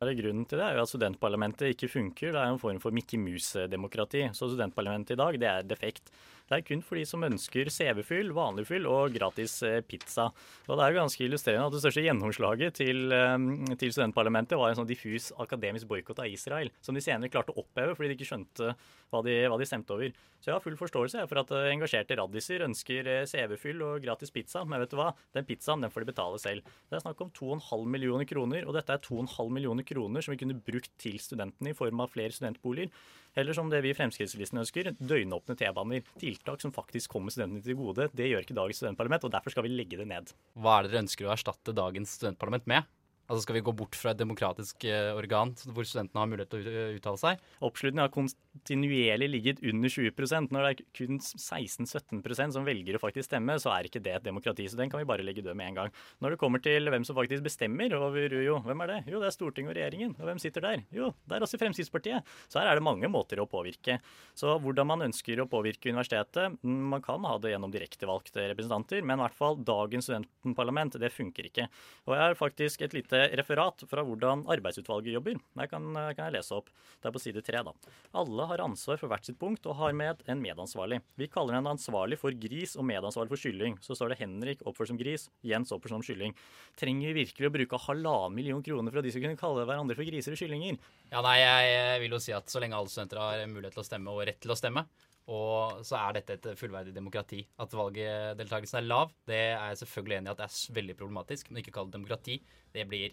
Grunnen 0.00 0.46
til 0.48 0.56
det 0.56 0.64
er 0.64 0.78
jo 0.78 0.82
at 0.86 0.88
studentparlamentet 0.88 1.74
ikke 1.74 1.90
funker. 1.92 2.30
Det 2.32 2.40
er 2.40 2.48
en 2.48 2.60
form 2.62 2.78
for 2.80 2.94
Mickey 2.96 3.18
Mouse-demokrati. 3.20 4.22
Så 4.32 4.46
studentparlamentet 4.48 5.12
i 5.12 5.20
dag, 5.20 5.36
det 5.36 5.48
er 5.50 5.66
defekt. 5.68 6.08
Det 6.50 6.56
er 6.58 6.64
kun 6.66 6.80
for 6.82 6.98
de 6.98 7.04
som 7.06 7.22
ønsker 7.22 7.68
CV-fyll, 7.70 8.32
vanlig 8.34 8.64
fyll 8.66 8.88
og 8.90 9.12
gratis 9.14 9.52
eh, 9.62 9.76
pizza. 9.86 10.24
Og 10.66 10.72
det 10.74 10.82
er 10.82 10.90
jo 10.90 10.98
ganske 10.98 11.22
illustrerende 11.22 11.68
at 11.68 11.76
det 11.76 11.82
største 11.84 12.02
gjennomslaget 12.02 12.74
til, 12.80 13.04
eh, 13.14 13.36
til 13.78 13.92
studentparlamentet 13.94 14.58
var 14.58 14.72
en 14.72 14.80
sånn 14.80 14.88
diffus 14.88 15.28
akademisk 15.38 15.86
boikott 15.92 16.24
av 16.24 16.26
Israel, 16.26 16.72
som 16.82 16.98
de 16.98 17.04
senere 17.06 17.30
klarte 17.30 17.54
å 17.54 17.62
oppheve 17.62 17.94
fordi 17.94 18.10
de 18.10 18.16
ikke 18.18 18.32
skjønte 18.32 18.72
hva 19.14 19.20
de, 19.22 19.36
hva 19.46 19.60
de 19.60 19.68
stemte 19.70 19.94
over. 19.94 20.10
Så 20.40 20.50
jeg 20.50 20.56
har 20.56 20.64
full 20.64 20.80
forståelse 20.80 21.28
for 21.30 21.42
at 21.44 21.54
eh, 21.54 21.68
engasjerte 21.76 22.18
raddiser 22.18 22.66
ønsker 22.66 23.12
CV-fyll 23.30 23.86
og 23.86 24.02
gratis 24.02 24.34
pizza, 24.34 24.64
men 24.66 24.82
vet 24.82 24.90
du 24.90 24.98
hva? 24.98 25.12
Den 25.38 25.46
pizzaen 25.46 25.86
den 25.86 25.94
får 25.94 26.02
de 26.02 26.10
betale 26.10 26.42
selv. 26.42 26.74
Det 26.90 26.98
er 26.98 27.06
snakk 27.06 27.22
om 27.22 27.30
2,5 27.38 27.86
millioner 27.94 28.26
kroner, 28.26 28.66
og 28.66 28.74
dette 28.74 28.98
er 28.98 29.06
2,5 29.06 29.54
millioner 29.54 29.86
kroner 29.86 30.26
som 30.26 30.34
vi 30.34 30.42
kunne 30.42 30.58
brukt 30.58 30.98
til 30.98 31.22
studentene 31.22 31.70
i 31.70 31.78
form 31.78 32.02
av 32.02 32.10
flere 32.10 32.34
studentboliger. 32.34 32.90
Eller 33.38 33.54
som 33.54 33.70
det 33.70 33.82
vi 33.84 33.92
i 33.92 33.96
Fremskrittslisten 33.96 34.58
ønsker, 34.62 34.92
døgnåpne 34.98 35.54
T-baner. 35.58 36.06
Tiltak 36.18 36.62
som 36.62 36.74
faktisk 36.74 37.12
kommer 37.14 37.34
studentene 37.34 37.62
til 37.64 37.78
gode. 37.78 38.08
Det 38.16 38.26
gjør 38.26 38.46
ikke 38.46 38.56
dagens 38.58 38.82
studentparlament, 38.82 39.26
og 39.28 39.34
derfor 39.34 39.54
skal 39.54 39.66
vi 39.66 39.74
legge 39.74 40.00
det 40.00 40.08
ned. 40.10 40.32
Hva 40.58 40.78
er 40.78 40.86
det 40.88 40.94
dere 40.94 41.04
ønsker 41.06 41.28
å 41.28 41.34
erstatte 41.36 41.76
dagens 41.76 42.16
studentparlament 42.18 42.66
med? 42.70 42.88
Altså 43.30 43.44
Skal 43.44 43.60
vi 43.60 43.62
gå 43.62 43.72
bort 43.78 43.94
fra 43.94 44.10
et 44.10 44.18
demokratisk 44.18 44.84
eh, 44.90 45.12
organ 45.14 45.52
hvor 45.70 45.86
studentene 45.86 46.18
har 46.18 46.30
mulighet 46.32 46.50
til 46.50 46.66
å 46.66 46.86
uttale 46.96 47.20
seg? 47.20 47.42
Oppslutningen 47.62 48.02
har 48.02 48.10
kontinuerlig 48.10 49.28
ligget 49.30 49.60
under 49.70 49.92
20% 49.94 50.50
Når 50.50 50.66
det 50.66 50.70
er 50.72 50.80
kun 50.98 51.20
16-17% 51.22 52.56
som 52.56 52.66
velger 52.66 52.98
å 52.98 53.02
faktisk 53.02 53.28
stemme, 53.28 53.54
så 53.62 53.70
er 53.70 53.86
ikke 53.86 54.02
det 54.02 54.16
et 54.16 54.26
demokrati. 54.26 54.66
Så 54.66 54.78
den 54.80 54.90
kan 54.90 54.98
vi 54.98 55.06
bare 55.06 55.22
legge 55.22 55.44
død 55.46 55.54
med 55.54 55.70
en 55.70 55.78
gang. 55.78 55.92
Når 56.18 56.34
det 56.34 56.40
kommer 56.42 56.62
til 56.64 56.90
hvem 56.90 57.06
som 57.06 57.14
faktisk 57.18 57.44
bestemmer 57.46 57.94
over 58.00 58.34
UiO, 58.34 58.58
hvem 58.66 58.82
er 58.82 58.94
det? 58.94 58.98
Jo, 59.12 59.22
det 59.22 59.30
er 59.30 59.36
Stortinget 59.36 59.72
og 59.72 59.78
regjeringen. 59.78 60.16
Og 60.18 60.26
hvem 60.26 60.42
sitter 60.42 60.66
der? 60.66 60.82
Jo, 60.94 61.12
det 61.30 61.38
er 61.38 61.46
også 61.46 61.60
Fremskrittspartiet. 61.62 62.34
Så 62.50 62.58
her 62.58 62.72
er 62.72 62.80
det 62.80 62.86
mange 62.86 63.10
måter 63.12 63.38
å 63.38 63.46
påvirke. 63.50 64.00
Så 64.34 64.56
hvordan 64.64 64.90
man 64.90 65.06
ønsker 65.06 65.38
å 65.38 65.48
påvirke 65.50 65.92
universitetet 65.92 66.58
mm, 66.64 66.82
Man 66.96 67.06
kan 67.06 67.22
ha 67.30 67.36
det 67.38 67.54
gjennom 67.54 67.70
direktevalgte 67.70 68.50
representanter, 68.50 69.06
men 69.06 69.20
i 69.20 69.26
hvert 69.28 69.38
fall 69.38 69.60
dagens 69.62 70.10
studentparlament, 70.10 70.98
det 70.98 71.14
funker 71.14 71.46
ikke. 71.52 71.70
Og 72.08 72.16
jeg 72.16 72.24
har 72.26 72.38
faktisk 72.40 72.82
et 72.82 72.98
lite 72.98 73.19
referat 73.40 73.84
fra 73.90 74.04
hvordan 74.06 74.44
arbeidsutvalget 74.50 75.14
jobber. 75.16 75.38
Det 75.58 75.66
kan, 75.70 75.86
kan, 76.16 76.26
jeg 76.26 76.34
lese 76.36 76.56
opp. 76.56 76.70
Det 77.00 77.10
er 77.10 77.14
på 77.14 77.22
side 77.22 77.42
tre, 77.46 77.62
da. 77.66 77.74
Alle 78.20 78.46
har 78.50 78.62
ansvar 78.64 79.00
for 79.00 79.10
hvert 79.12 79.26
sitt 79.28 79.38
punkt 79.40 79.66
og 79.70 79.78
har 79.80 79.96
med 79.96 80.22
en 80.30 80.42
medansvarlig. 80.42 81.00
Vi 81.20 81.28
kaller 81.32 81.58
den 81.58 81.70
ansvarlig 81.70 82.20
for 82.20 82.34
gris 82.34 82.76
og 82.76 82.86
medansvarlig 82.88 83.34
for 83.34 83.44
kylling. 83.44 83.78
Så 83.84 83.96
står 83.98 84.14
det 84.14 84.20
Henrik 84.22 84.64
oppført 84.64 84.92
som 84.92 85.00
gris, 85.00 85.28
Jens 85.46 85.72
oppført 85.76 85.96
som 85.96 86.06
kylling. 86.06 86.36
Trenger 86.80 87.10
vi 87.10 87.24
virkelig 87.24 87.50
å 87.50 87.54
bruke 87.58 87.82
halvannen 87.86 88.36
million 88.36 88.64
kroner 88.64 88.92
for 88.92 89.02
at 89.02 89.08
de 89.08 89.14
skal 89.14 89.26
kunne 89.26 89.40
kalle 89.40 89.66
hverandre 89.68 89.98
for 89.98 90.08
griser 90.08 90.36
og 90.36 90.40
kyllinger? 90.40 90.80
Ja, 91.10 91.22
nei, 91.26 91.36
jeg 91.42 92.02
vil 92.04 92.16
jo 92.16 92.22
si 92.22 92.34
at 92.36 92.50
så 92.50 92.62
lenge 92.62 92.78
alle 92.78 92.92
studenter 92.92 93.20
har 93.22 93.46
mulighet 93.50 93.76
til 93.76 93.84
å 93.84 93.88
stemme 93.88 94.14
og 94.14 94.24
rett 94.28 94.40
til 94.42 94.54
å 94.54 94.58
stemme, 94.58 94.86
og 95.30 95.80
så 95.86 95.98
er 96.00 96.18
dette 96.18 96.36
et 96.38 96.46
fullverdig 96.58 96.94
demokrati. 96.96 97.42
At 97.62 97.74
valgdeltakelsen 97.76 98.80
er 98.80 98.86
lav, 98.86 99.12
det 99.28 99.40
er 99.52 99.72
jeg 99.72 99.82
selvfølgelig 99.84 100.16
enig 100.18 100.30
i 100.30 100.34
at 100.34 100.40
det 100.40 100.46
er 100.48 100.78
veldig 100.80 100.96
problematisk. 100.98 101.50
Men 101.50 101.62
ikke 101.62 101.74
kall 101.76 101.90
det 101.90 101.98
demokrati. 101.98 102.40
Det 102.74 102.86
blir 102.88 103.12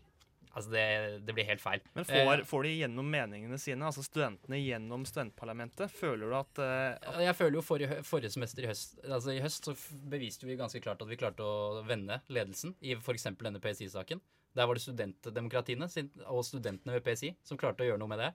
Altså 0.57 0.71
det, 0.73 0.85
det, 1.27 1.33
blir 1.37 1.45
helt 1.45 1.61
feil. 1.61 1.83
Men 1.93 2.05
får, 2.07 2.41
får, 2.49 2.63
de 2.65 2.71
gjennom 2.79 3.09
meningene 3.13 3.59
sine, 3.61 3.85
altså 3.85 4.01
studentene 4.01 4.57
gjennom 4.57 5.03
studentparlamentet? 5.05 5.91
Føler 5.93 6.31
du 6.31 6.33
at, 6.33 6.61
uh, 6.63 7.11
at 7.11 7.19
Jeg 7.27 7.37
føler 7.37 7.59
jo 7.59 7.63
forrige, 7.65 7.99
forrige, 8.07 8.31
semester 8.33 8.65
i 8.65 8.71
høst 8.71 8.97
Altså 9.03 9.35
i 9.35 9.43
høst 9.43 9.69
så 9.69 9.75
beviste 10.09 10.49
vi 10.49 10.57
ganske 10.57 10.81
klart 10.81 11.03
at 11.03 11.11
vi 11.11 11.19
klarte 11.19 11.45
å 11.45 11.83
vende 11.85 12.17
ledelsen 12.33 12.73
i 12.81 12.95
f.eks. 12.97 13.29
denne 13.37 13.61
PSI-saken. 13.61 14.23
Der 14.57 14.65
var 14.65 14.73
det 14.73 14.81
studentdemokratiene 14.87 15.85
og 16.25 16.41
studentene 16.47 16.97
ved 16.97 17.05
PSI 17.05 17.35
som 17.45 17.59
klarte 17.61 17.85
å 17.85 17.91
gjøre 17.91 18.01
noe 18.01 18.15
med 18.15 18.23
det. 18.25 18.31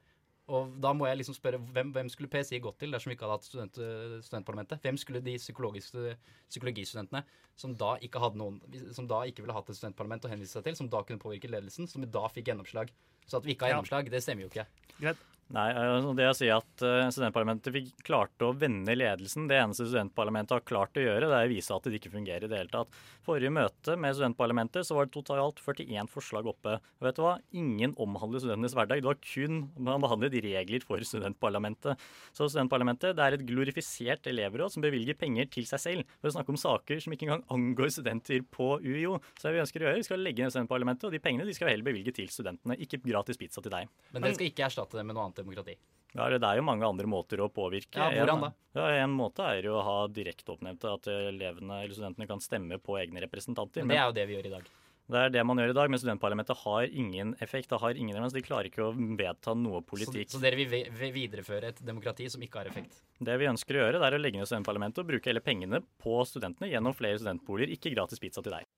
Og 0.51 0.73
da 0.83 0.91
må 0.97 1.07
jeg 1.07 1.21
liksom 1.21 1.37
spørre 1.37 1.61
hvem, 1.75 1.93
hvem 1.95 2.09
skulle 2.11 2.31
PSI 2.33 2.59
gått 2.63 2.81
til 2.83 2.91
dersom 2.95 3.13
vi 3.13 3.15
ikke 3.15 3.29
hadde 3.29 3.37
hatt 3.39 3.47
student, 3.47 3.79
studentparlamentet? 4.27 4.83
Hvem 4.83 4.99
skulle 4.99 5.23
de 5.23 5.37
psykologistudentene 5.39 7.23
som 7.55 7.77
da 7.79 7.95
ikke 8.03 8.23
hadde 8.23 8.41
noen 8.41 8.59
Som 8.97 9.07
da 9.11 9.21
ikke 9.29 9.45
ville 9.45 9.55
hatt 9.55 9.71
et 9.71 9.79
studentparlament 9.79 10.27
å 10.27 10.33
henvise 10.33 10.57
seg 10.57 10.67
til, 10.67 10.79
som 10.79 10.91
da 10.91 11.05
kunne 11.07 11.23
påvirke 11.23 11.51
ledelsen, 11.51 11.87
som 11.87 12.03
da 12.03 12.25
fikk 12.33 12.51
gjennomslag? 12.51 12.91
Så 13.29 13.39
at 13.39 13.47
vi 13.47 13.55
ikke 13.55 13.69
har 13.69 13.77
gjennomslag, 13.77 14.11
det 14.11 14.23
stemmer 14.25 14.47
jo 14.47 14.51
ikke. 14.51 14.67
Greit. 14.99 15.23
Nei, 15.53 15.67
altså, 15.77 16.15
det 16.17 16.27
å 16.31 16.37
si 16.37 16.49
at 16.49 16.83
uh, 16.85 17.11
studentparlamentet 17.13 17.75
fikk 17.75 17.89
klarte 18.07 18.47
å 18.49 18.55
vende 18.57 18.95
ledelsen, 18.97 19.45
det 19.51 19.59
eneste 19.61 19.85
studentparlamentet 19.85 20.55
har 20.57 20.65
klart 20.65 20.97
å 20.97 21.05
gjøre, 21.05 21.29
det 21.29 21.37
er 21.37 21.49
å 21.49 21.53
vise 21.53 21.75
at 21.77 21.85
det 21.85 21.99
ikke 21.99 22.13
fungerer 22.15 22.47
i 22.47 22.49
det 22.49 22.61
hele 22.63 22.73
tatt. 22.73 22.95
Forrige 23.27 23.53
møte 23.53 23.97
med 24.01 24.17
studentparlamentet 24.17 24.89
så 24.89 24.97
var 24.97 25.07
det 25.09 25.13
totalt 25.13 25.61
41 25.61 26.09
forslag 26.11 26.49
oppe. 26.49 26.79
Og 26.81 27.05
vet 27.05 27.19
du 27.19 27.25
hva? 27.27 27.35
Ingen 27.61 27.93
omhandler 28.01 28.41
studentenes 28.41 28.77
hverdag. 28.79 29.03
Det 29.03 29.11
var 29.11 29.21
kun 29.21 29.59
man 29.77 30.01
behandlet 30.07 30.39
regler 30.47 30.87
for 30.89 31.05
studentparlamentet. 31.05 32.01
Så 32.33 32.49
studentparlamentet 32.49 33.19
det 33.19 33.27
er 33.27 33.37
et 33.37 33.45
glorifisert 33.47 34.33
elevråd 34.33 34.73
som 34.73 34.85
bevilger 34.85 35.21
penger 35.21 35.53
til 35.53 35.69
seg 35.69 35.85
selv 35.85 36.17
for 36.17 36.31
å 36.31 36.35
snakke 36.39 36.57
om 36.57 36.61
saker 36.65 37.05
som 37.05 37.13
ikke 37.13 37.29
engang 37.29 37.45
angår 37.53 37.93
studenter 37.93 38.41
på 38.57 38.71
UiO. 38.81 39.19
Så 39.37 39.51
det 39.51 39.59
vi 39.59 39.63
ønsker 39.67 39.85
å 39.85 39.89
gjøre, 39.91 40.01
vi 40.01 40.09
skal 40.09 40.25
legge 40.25 40.49
ned 40.49 40.57
studentparlamentet, 40.57 41.11
og 41.11 41.13
de 41.13 41.23
pengene 41.23 41.45
de 41.45 41.59
skal 41.61 41.75
heller 41.75 41.91
bevilge 41.93 42.17
til 42.17 42.33
studentene, 42.33 42.81
ikke 42.81 43.03
gratis 43.05 43.41
pizza 43.41 43.61
til 43.61 43.77
deg. 43.77 43.93
Men 44.17 44.25
det 44.25 44.35
skal 44.39 44.49
ikke 44.49 44.67
erstatte 44.71 44.97
det 44.97 45.05
med 45.07 45.19
noe 45.19 45.29
annet 45.29 45.42
demokrati? 45.43 45.77
Ja, 46.13 46.29
Det 46.29 46.45
er 46.45 46.61
jo 46.61 46.65
mange 46.67 46.85
andre 46.85 47.09
måter 47.09 47.41
å 47.41 47.49
påvirke. 47.49 47.97
Ja, 47.97 48.11
hvordan 48.13 48.45
da? 48.45 48.53
Ja, 48.77 49.05
En 49.05 49.15
måte 49.17 49.45
er 49.49 49.65
jo 49.65 49.79
å 49.79 49.85
ha 49.87 49.99
direkteoppnevnte, 50.13 50.93
at 50.93 51.09
elevene 51.09 51.83
eller 51.83 51.97
studentene 51.97 52.29
kan 52.29 52.41
stemme 52.41 52.79
på 52.79 52.99
egne 53.01 53.25
representanter. 53.25 53.85
Men 53.85 53.97
det 53.97 54.01
er 54.01 54.09
jo 54.11 54.17
det 54.21 54.27
vi 54.29 54.37
gjør 54.37 54.49
i 54.51 54.55
dag. 54.59 54.73
Det 55.13 55.19
er 55.19 55.33
det 55.35 55.43
man 55.45 55.59
gjør 55.59 55.73
i 55.73 55.77
dag, 55.77 55.91
men 55.91 56.01
studentparlamentet 56.01 56.61
har 56.63 56.85
ingen 56.89 57.35
effekt. 57.43 57.69
Det 57.73 57.81
har 57.83 57.99
ingen 57.99 58.29
De 58.33 58.43
klarer 58.45 58.69
ikke 58.71 58.85
å 58.87 58.93
vedta 59.19 59.55
noe 59.55 59.83
politikk. 59.83 60.31
Så, 60.31 60.39
så 60.39 60.43
dere 60.45 60.57
vil 60.57 61.13
videreføre 61.17 61.73
et 61.73 61.83
demokrati 61.85 62.29
som 62.31 62.45
ikke 62.45 62.63
har 62.63 62.71
effekt? 62.71 63.03
Det 63.19 63.35
vi 63.41 63.49
ønsker 63.51 63.77
å 63.77 63.83
gjøre, 63.83 63.99
det 63.99 64.09
er 64.09 64.17
å 64.17 64.23
legge 64.23 64.39
ned 64.41 64.49
studentparlamentet 64.49 65.03
og 65.03 65.11
bruke 65.11 65.29
hele 65.29 65.43
pengene 65.45 65.83
på 66.01 66.23
studentene 66.29 66.71
gjennom 66.71 66.95
flere 66.97 67.19
studentboliger, 67.21 67.75
ikke 67.75 67.93
gratis 67.97 68.23
pizza 68.23 68.45
til 68.45 68.55
deg. 68.55 68.69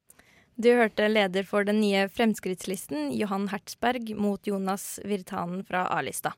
Du 0.54 0.70
hørte 0.70 1.06
leder 1.10 1.46
for 1.46 1.66
den 1.66 1.80
nye 1.82 2.06
Fremskrittslisten, 2.14 3.10
Johan 3.18 3.48
Hertzberg, 3.50 4.14
mot 4.14 4.46
Jonas 4.46 5.00
Virtanen 5.04 5.64
fra 5.66 5.88
A-lista. 5.90 6.34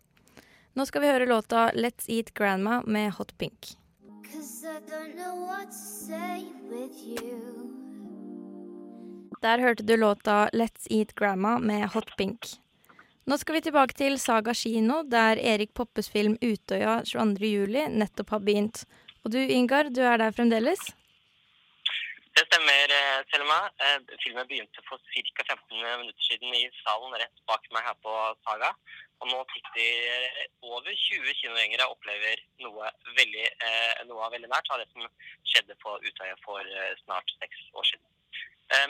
Nå 0.76 0.84
skal 0.84 1.00
vi 1.00 1.08
høre 1.08 1.24
låta 1.24 1.70
'Let's 1.72 2.04
Eat 2.12 2.34
Grandma' 2.36 2.82
med 2.84 3.12
Hot 3.16 3.38
Pink. 3.38 3.68
Der 9.42 9.58
hørte 9.58 9.82
du 9.82 9.96
låta 9.96 10.50
'Let's 10.52 10.86
Eat 10.90 11.14
Grandma' 11.14 11.58
med 11.60 11.88
Hot 11.94 12.16
Pink. 12.18 12.40
Nå 13.26 13.38
skal 13.38 13.54
vi 13.54 13.60
tilbake 13.60 13.94
til 13.94 14.18
Saga 14.18 14.54
kino, 14.54 15.02
der 15.02 15.36
Erik 15.36 15.74
Poppes 15.74 16.10
film 16.10 16.36
'Utøya 16.42 17.00
22.07' 17.04 17.88
nettopp 17.88 18.30
har 18.30 18.38
begynt. 18.38 18.84
Og 19.24 19.32
du 19.32 19.38
Ingar, 19.38 19.88
du 19.88 20.02
er 20.02 20.16
der 20.16 20.30
fremdeles? 20.30 20.78
Det 22.36 22.44
stemmer, 22.52 22.88
eh, 23.00 23.24
Selma. 23.32 23.58
Eh, 23.84 23.98
filmen 24.24 24.46
begynte 24.48 24.80
for 24.88 24.98
ca. 24.98 25.42
15 25.50 26.00
minutter 26.00 26.22
siden 26.28 26.54
i 26.54 26.68
salen 26.84 27.12
rett 27.22 27.36
bak 27.48 27.64
meg 27.72 27.82
her 27.88 27.96
på 28.04 28.12
Saga. 28.44 28.70
Og 29.22 29.30
nå 29.30 29.38
sitter 29.52 30.26
over 30.60 30.90
20 30.92 31.38
kinogjengere 31.40 31.86
og 31.86 31.96
opplever 31.96 32.42
noe 32.64 32.90
veldig, 33.16 33.46
eh, 33.68 34.02
noe 34.10 34.28
veldig 34.34 34.50
nært 34.52 34.68
av 34.70 34.82
det 34.82 34.88
som 34.90 35.06
skjedde 35.52 35.78
på 35.80 35.94
Utøya 36.04 36.36
for 36.44 36.74
snart 37.04 37.32
seks 37.40 37.62
år 37.72 37.88
siden. 37.92 38.04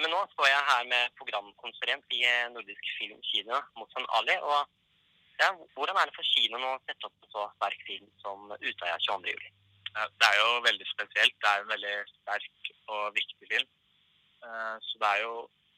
Men 0.01 0.09
nå 0.09 0.23
står 0.33 0.47
jeg 0.49 0.69
her 0.71 0.87
med 0.89 1.13
programkonsulent 1.21 2.15
i 2.17 2.23
Nordisk 2.49 2.87
Film 2.97 3.19
Kino, 3.29 3.59
Mozan 3.77 4.07
Ali. 4.19 4.33
og 4.41 4.65
ja, 5.37 5.51
Hvordan 5.77 5.99
er 6.01 6.09
det 6.09 6.17
for 6.17 6.25
kinoen 6.33 6.65
å 6.65 6.79
sette 6.89 7.05
opp 7.05 7.27
en 7.27 7.33
så 7.35 7.45
sterk 7.59 7.83
film 7.85 8.09
som 8.23 8.55
Utøya 8.57 8.97
22.07? 9.05 9.51
Det 10.21 10.29
er 10.29 10.39
jo 10.41 10.63
veldig 10.65 10.87
spesielt. 10.89 11.37
Det 11.41 11.51
er 11.51 11.63
en 11.63 11.73
veldig 11.75 11.95
sterk 12.13 12.71
og 12.93 13.15
viktig 13.17 13.49
film. 13.53 13.69
Eh, 14.45 14.77
så 14.87 15.01
det 15.03 15.11
er 15.13 15.23
jo 15.25 15.35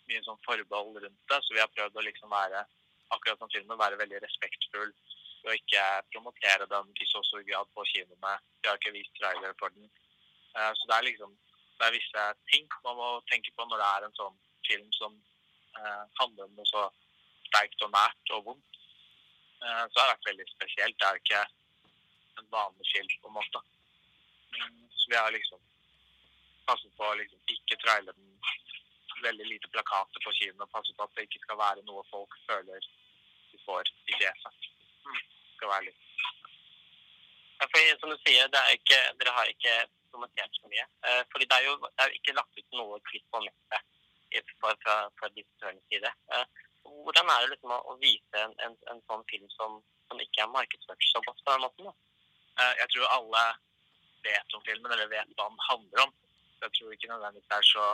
mye 0.09 0.25
sånn 0.27 0.41
forbehold 0.47 1.01
rundt 1.05 1.33
det. 1.33 1.41
Så 1.45 1.55
vi 1.55 1.63
har 1.63 1.71
prøvd 1.75 1.99
å 1.99 2.07
liksom 2.07 2.33
være 2.33 2.65
akkurat 3.15 3.41
som 3.41 3.51
filmen, 3.55 3.81
være 3.81 4.01
veldig 4.03 4.23
respektfull 4.25 4.93
og 5.47 5.55
ikke 5.55 5.83
promotere 6.13 6.67
den 6.71 6.89
i 7.03 7.07
så 7.09 7.23
stor 7.25 7.43
grad 7.51 7.69
på 7.75 7.85
kinoene. 7.93 8.33
Vi 8.61 8.69
har 8.69 8.81
ikke 8.81 8.97
vist 8.97 9.15
trailer 9.21 9.55
for 9.61 9.75
den. 9.75 9.87
Eh, 10.57 10.73
så 10.79 10.91
det 10.91 10.97
er 10.97 11.09
liksom 11.11 11.37
det 11.79 11.87
er 11.87 11.95
visse 11.95 12.23
ting 12.51 12.65
man 12.85 12.97
må 12.99 13.09
tenke 13.31 13.53
på 13.55 13.65
når 13.65 13.79
det 13.81 13.89
er 13.89 14.07
en 14.07 14.17
sånn 14.19 14.39
film 14.67 14.89
som 14.97 15.13
eh, 15.79 16.05
handler 16.21 16.49
om 16.49 16.57
noe 16.59 16.67
så 16.67 16.89
sterkt 17.49 17.85
og 17.87 17.93
nært 17.95 18.35
og 18.37 18.51
vondt. 18.51 18.65
Så 19.59 19.89
så 19.91 19.99
har 19.99 20.07
det 20.07 20.15
vært 20.15 20.29
veldig 20.29 20.45
spesielt. 20.47 20.99
Det 21.01 21.07
er 21.07 21.17
ikke 21.19 21.39
en 22.39 22.51
vanlig 22.53 22.85
film, 22.93 23.09
på 23.23 23.31
en 23.31 23.35
måte. 23.35 23.63
Mm, 24.55 24.85
Så 24.95 25.11
vi 25.11 25.17
har 25.19 25.33
liksom 25.35 25.63
passet 26.69 26.93
på 26.99 27.09
å 27.09 27.17
liksom 27.19 27.41
ikke 27.55 27.79
traile 27.83 28.15
den 28.15 28.29
veldig 29.25 29.47
lite 29.49 29.71
plakater 29.75 30.25
på 30.25 30.33
kino. 30.39 30.67
Passe 30.73 30.95
på 30.97 31.07
at 31.07 31.15
det 31.17 31.27
ikke 31.29 31.43
skal 31.45 31.61
være 31.61 31.85
noe 31.89 32.05
folk 32.13 32.35
føler 32.49 32.89
de 33.53 33.61
får 33.65 33.91
i 34.11 34.17
fjeset. 34.17 34.69
Mm. 35.07 35.21
Det 35.21 35.55
skal 35.57 35.73
være 35.75 35.89
litt 35.89 36.05
Ja, 37.59 37.67
for 37.67 37.95
som 38.01 38.13
du 38.13 38.19
sier, 38.23 38.47
er 38.47 38.75
ikke, 38.77 38.99
dere 39.19 39.35
har 39.35 39.49
ikke 39.51 39.77
kommentert 40.15 40.59
så 40.61 40.71
mye. 40.71 40.85
Eh, 41.09 41.23
fordi 41.33 41.49
det 41.51 41.57
er 41.57 41.65
jo 41.67 41.75
det 41.83 42.05
er 42.05 42.11
jo 42.13 42.21
ikke 42.21 42.37
lagt 42.37 42.61
ut 42.61 42.77
noe 42.79 43.01
klipp 43.11 43.27
på 43.35 43.41
nettet 43.45 44.45
fra, 44.61 44.75
fra, 44.85 44.97
fra 45.19 45.31
side. 45.35 46.13
Eh, 46.37 46.45
hvordan 47.05 47.33
er 47.33 47.43
det 47.43 47.51
liksom 47.55 47.75
å, 47.75 47.81
å 47.91 47.97
vise 48.03 48.45
en, 48.45 48.55
en, 48.65 48.77
en 48.93 49.03
sånn 49.11 49.25
film 49.33 49.49
som, 49.57 49.81
som 50.09 50.23
ikke 50.23 50.45
er 50.45 50.55
markedsført 50.55 51.09
så 51.11 51.23
godt 51.27 51.43
på 51.43 51.55
den 51.55 51.65
måten? 51.67 51.91
da? 51.91 51.95
Eh, 52.63 52.75
Jeg 52.83 52.95
tror 52.95 53.13
alle 53.17 53.45
vet 54.25 54.57
om 54.57 54.65
filmen, 54.67 54.93
eller 54.93 55.11
vet 55.11 55.35
hva 55.37 55.49
den 55.51 55.67
handler 55.69 56.07
om. 56.07 56.17
Jeg 56.63 56.75
tror 56.79 56.95
ikke 56.95 57.11
nødvendigvis 57.13 57.51
det 57.51 57.59
er 57.59 57.69
så 57.73 57.85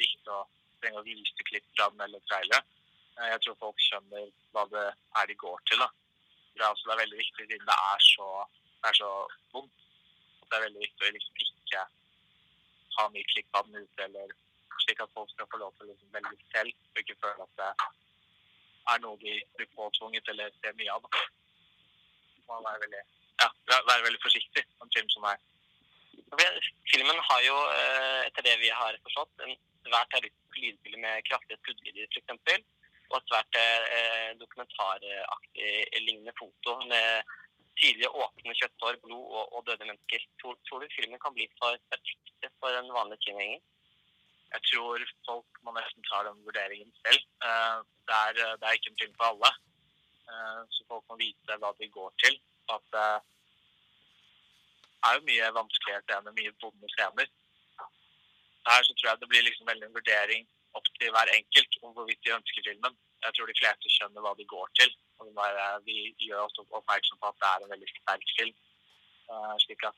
viktig 0.00 0.32
å 0.32 0.42
trenge 0.82 1.00
å 1.00 1.06
vise 1.06 1.46
klipp 1.50 1.66
fra 1.76 1.88
den 1.92 2.04
eller 2.06 2.22
trailere. 2.30 2.62
Eh, 3.18 3.28
Jeg 3.32 3.40
tror 3.44 3.60
folk 3.62 3.80
skjønner 3.80 4.30
hva 4.52 4.66
det 4.74 4.86
er 5.20 5.26
de 5.30 5.34
går 5.44 5.60
til. 5.70 5.78
da. 5.78 5.88
Det 6.54 6.62
er, 6.62 6.70
også, 6.70 6.86
det 6.86 6.94
er 6.94 7.02
veldig 7.04 7.18
viktig 7.18 7.46
siden 7.48 7.66
det 7.66 7.78
er 7.90 8.00
så, 8.06 8.28
det 8.82 8.88
er 8.90 8.98
så 9.00 9.10
vondt. 9.52 9.84
Det 10.48 10.56
er 10.58 10.64
veldig 10.68 10.82
viktig 10.86 11.08
å 11.08 11.12
liksom 11.16 11.40
ikke 11.46 11.84
ha 12.98 13.08
mye 13.10 13.30
klipp 13.32 13.58
av 13.58 13.70
den 13.70 13.82
ute, 13.82 14.04
eller 14.06 14.34
slik 14.84 15.00
at 15.02 15.14
folk 15.16 15.30
skal 15.32 15.48
få 15.50 15.58
lov 15.62 15.72
til 15.74 15.86
å 15.86 15.90
liksom 15.90 16.12
velge 16.14 16.36
selv, 16.52 16.76
og 16.92 17.00
ikke 17.02 17.16
føle 17.22 17.46
at 17.48 17.56
det 17.58 17.70
er 18.92 19.00
noe 19.02 19.18
de 19.22 19.34
blir 19.56 19.70
påtvunget 19.74 20.28
eller 20.30 20.52
ser 20.60 20.76
mye 20.78 20.92
av. 20.94 21.08
Man 22.46 22.60
må 22.60 22.68
være 22.68 22.82
veldig, 22.84 23.02
ja, 23.42 23.48
være 23.72 24.04
veldig 24.06 24.22
forsiktig 24.22 24.62
på 24.76 24.86
en 24.86 24.94
film 24.98 25.10
som 25.16 25.26
er 25.32 25.42
Filmen 26.90 27.18
har 27.28 27.40
jo, 27.44 27.54
eh, 27.78 28.20
etter 28.26 28.42
det 28.46 28.54
vi 28.58 28.70
har 28.74 28.96
forstått, 29.06 29.42
en 29.44 29.52
svært 29.84 30.14
lydbilde 30.56 31.00
med 31.04 31.24
kraftige 31.28 31.58
skuddlyder 31.62 32.06
f.eks. 32.10 32.64
Og 33.10 33.16
et 33.18 33.28
svært 33.30 33.56
eh, 33.60 34.30
dokumentaraktig 34.40 36.00
lignende 36.06 36.32
foto 36.38 36.76
med 36.88 37.34
tydelige 37.80 38.10
åpne 38.24 38.54
kjøtthår, 38.60 38.96
blod 39.02 39.26
og, 39.38 39.44
og 39.54 39.66
døde 39.66 39.84
mennesker. 39.90 40.24
Tror, 40.40 40.56
tror 40.68 40.80
du 40.82 40.94
filmen 40.96 41.20
kan 41.22 41.34
bli 41.36 41.46
for 41.58 41.76
perfekt 41.92 42.48
for 42.62 42.78
en 42.78 42.92
vanlig 42.96 43.18
kinogjenger? 43.26 43.60
Jeg 44.54 44.62
tror 44.70 45.04
folk 45.26 45.60
må 45.66 45.74
nesten 45.74 46.06
ta 46.08 46.22
den 46.28 46.42
vurderingen 46.46 46.92
selv. 47.04 47.22
Eh, 47.48 47.78
Det 48.08 48.16
er, 48.28 48.56
det 48.60 48.66
er 48.68 48.76
ikke 48.76 48.90
en 48.92 49.00
film 49.02 49.14
for 49.20 49.30
alle. 49.32 49.50
Eh, 50.30 50.60
Så 50.74 50.88
folk 50.88 51.04
må 51.08 51.20
vite 51.20 51.60
hva 51.60 51.70
de 51.78 51.88
går 51.98 52.10
til. 52.24 52.40
At 52.72 52.84
det 52.94 53.06
er 55.10 55.16
jo 55.18 55.26
mye 55.28 55.48
vanskeligere 55.58 56.02
scener, 56.06 56.32
mye 56.38 56.52
vonde 56.62 56.88
scener. 56.96 57.26
Her 58.68 58.82
så 58.86 58.92
tror 58.96 59.08
jeg 59.10 59.20
det 59.20 59.28
blir 59.32 59.42
liksom 59.46 59.66
veldig 59.70 59.86
en 59.88 59.96
vurdering 59.98 60.46
opp 60.78 60.86
til 60.98 61.10
hver 61.14 61.30
enkelt 61.38 61.76
om 61.82 61.92
hvorvidt 61.96 62.22
de 62.24 62.32
ønsker 62.38 62.62
filmen. 62.68 62.94
Jeg 63.24 63.34
tror 63.34 63.46
de 63.50 63.58
fleste 63.60 63.90
skjønner 63.94 64.20
hva 64.24 64.32
de 64.38 64.44
går 64.54 64.68
til. 64.80 64.90
Og 65.20 65.28
er- 65.46 65.80
vi 65.88 65.96
gjør 66.26 66.44
også 66.46 66.64
oppmerksom 66.78 67.18
på 67.20 67.26
at 67.30 67.38
det 67.40 67.48
er 67.50 67.64
en 67.64 67.72
veldig 67.74 67.88
sterk 67.92 68.26
film. 68.38 68.54
Eh, 69.30 69.54
Slik 69.64 69.84
at 69.90 69.96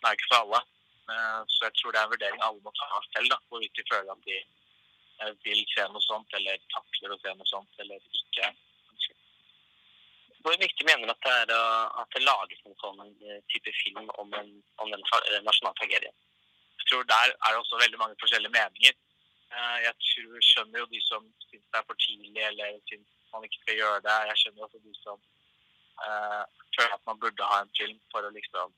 den 0.00 0.08
er 0.08 0.14
ikke 0.16 0.30
for 0.32 0.40
alle. 0.44 0.60
Eh, 1.12 1.40
Så 1.52 1.58
jeg 1.66 1.74
tror 1.74 1.90
det 1.92 2.00
er 2.00 2.04
en 2.06 2.14
vurdering 2.14 2.40
alle 2.42 2.60
må 2.64 2.70
ta 2.78 2.86
selv, 3.14 3.28
da, 3.32 3.36
hvorvidt 3.48 3.76
de 3.76 3.84
føler 3.92 4.10
at 4.12 4.24
de 4.28 4.36
eh, 5.20 5.32
vil 5.44 5.60
se 5.74 5.82
noe 5.92 6.02
sånt, 6.10 6.30
eller 6.38 6.56
takler 6.74 7.10
å 7.14 7.20
se 7.22 7.30
noe 7.34 7.46
sånt, 7.54 7.72
eller 7.82 7.98
ikke. 8.22 8.54
Hvor 10.42 10.54
viktig 10.66 10.84
mener 10.86 11.06
du 11.06 11.10
at 11.10 11.24
det 11.48 11.54
er 11.56 11.90
at 12.00 12.08
det 12.14 12.22
lages 12.22 12.60
en 12.66 12.76
sånn 12.82 13.00
eh, 13.26 13.40
type 13.52 13.72
film 13.82 14.08
om 14.22 14.32
en, 14.40 14.50
om 14.78 14.90
den 14.90 15.02
tra- 15.08 15.24
eh, 15.32 15.40
nasjonal 15.42 15.74
tragedie? 15.80 16.12
Jeg 16.12 16.27
tror 16.88 17.02
der 17.14 17.28
er 17.44 17.48
det 17.50 17.60
også 17.60 17.82
veldig 17.84 17.98
mange 18.02 18.20
forskjellige 18.22 18.56
meninger. 18.58 18.94
Eh, 19.54 19.78
Jeg 19.86 19.94
tror, 20.08 20.40
skjønner 20.50 20.78
jo 20.82 20.92
de 20.94 21.00
som 21.10 21.22
syns 21.48 21.66
det 21.70 21.78
er 21.80 21.88
for 21.88 21.96
tidlig, 22.06 22.42
eller 22.50 22.66
syns 22.88 23.08
man 23.32 23.44
ikke 23.46 23.60
skal 23.62 23.78
gjøre 23.80 24.04
det. 24.06 24.16
Jeg 24.30 24.36
skjønner 24.40 24.64
også 24.66 24.80
de 24.88 24.94
som 25.04 25.18
uh, 26.06 26.44
føler 26.76 26.94
at 26.96 27.06
man 27.08 27.20
burde 27.22 27.50
ha 27.52 27.56
en 27.62 27.74
film 27.78 27.98
for 28.12 28.20
å 28.24 28.34
liksom 28.38 28.68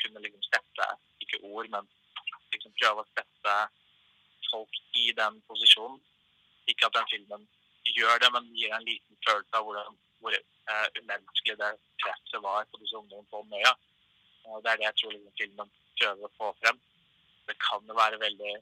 kunne 0.00 0.22
liksom 0.24 0.42
sette, 0.52 0.88
ikke 1.24 1.42
ord, 1.52 1.68
men 1.74 1.88
liksom 2.52 2.74
prøve 2.80 3.02
å 3.04 3.10
sette 3.16 3.54
folk 4.50 4.80
i 5.02 5.06
den 5.20 5.40
posisjonen. 5.48 6.00
Ikke 6.70 6.88
at 6.88 6.98
den 6.98 7.10
filmen 7.12 7.48
gjør 7.96 8.20
det, 8.22 8.30
men 8.34 8.52
gir 8.58 8.74
en 8.74 8.88
liten 8.90 9.18
følelse 9.26 9.58
av 9.58 9.66
hvordan, 9.66 9.98
hvor 10.20 10.36
uh, 10.36 10.88
umenneskelig 11.00 11.58
det 11.62 11.72
presset 12.02 12.44
var 12.48 12.68
på 12.70 12.82
disse 12.82 13.00
ungdommene 13.00 13.32
på 13.32 13.42
Møya. 13.52 13.72
Og 14.46 14.62
det 14.62 14.72
er 14.72 14.80
det 14.80 14.88
jeg 14.88 14.98
tror 15.00 15.16
liksom, 15.16 15.36
filmen 15.40 15.74
prøver 16.00 16.28
å 16.28 16.34
få 16.38 16.52
frem. 16.60 16.78
Det 17.48 17.56
kan 17.62 17.84
jo 17.88 17.96
være 17.98 18.20
veldig 18.22 18.54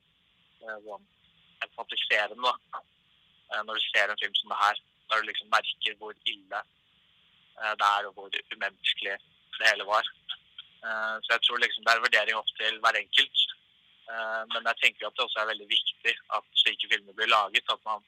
sånn 0.64 1.06
empatiserende 1.64 2.50
da. 2.50 2.82
Når 3.66 3.78
du 3.78 3.84
ser 3.86 4.10
en 4.10 4.20
film 4.20 4.34
som 4.38 4.52
det 4.52 4.60
her. 4.62 4.82
Når 5.10 5.20
du 5.20 5.28
liksom 5.28 5.50
merker 5.52 5.96
hvor 6.00 6.14
ille 6.32 6.60
eh, 6.60 7.74
det 7.80 7.88
er, 7.88 8.06
og 8.08 8.14
hvor 8.16 8.38
umenneskelig 8.54 9.16
det 9.58 9.68
hele 9.68 9.86
var. 9.88 10.08
Eh, 10.84 11.16
så 11.24 11.28
jeg 11.34 11.42
tror 11.44 11.60
liksom 11.62 11.84
det 11.84 11.92
er 11.92 12.04
vurdering 12.06 12.38
opp 12.40 12.50
til 12.60 12.80
hver 12.84 13.00
enkelt. 13.02 13.44
Eh, 14.12 14.42
men 14.52 14.68
jeg 14.70 14.80
tenker 14.82 15.06
at 15.06 15.16
det 15.16 15.26
også 15.26 15.42
er 15.42 15.50
veldig 15.52 15.68
viktig 15.70 16.14
at 16.38 16.50
slike 16.62 16.90
filmer 16.92 17.16
blir 17.18 17.30
laget. 17.36 17.72
At 17.74 17.82
man 17.88 18.04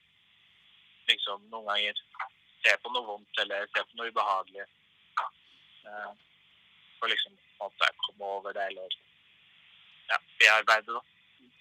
liksom 1.10 1.44
noen 1.52 1.68
ganger 1.70 2.02
ser 2.64 2.80
på 2.82 2.92
noe 2.92 3.08
vondt 3.10 3.42
eller 3.44 3.68
ser 3.72 3.86
på 3.88 4.00
noe 4.00 4.12
ubehagelig. 4.12 4.66
Eh, 5.86 6.12
for 6.98 7.12
liksom 7.12 7.36
at 7.64 7.84
jeg 7.84 7.94
kommer 8.04 8.04
komme 8.06 8.32
over 8.38 8.56
det 8.56 8.66
eller 8.70 8.96
ja, 10.10 10.18
bearbeide 10.40 10.96
da, 10.96 11.02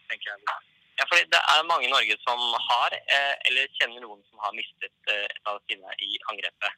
tenker 0.10 0.31
jeg. 0.31 0.63
Ja, 0.95 1.03
fordi 1.12 1.27
det 1.34 1.41
er 1.51 1.67
mange 1.67 1.88
i 1.88 1.91
Norge 1.91 2.15
som 2.23 2.39
har, 2.69 2.93
eh, 3.15 3.34
eller 3.49 3.73
kjenner 3.77 4.03
noen 4.03 4.21
som 4.29 4.39
har 4.43 4.53
mistet 4.55 5.12
eh, 5.12 5.25
et 5.27 5.49
av 5.51 5.60
sine 5.67 5.95
i 6.08 6.19
angrepet. 6.31 6.77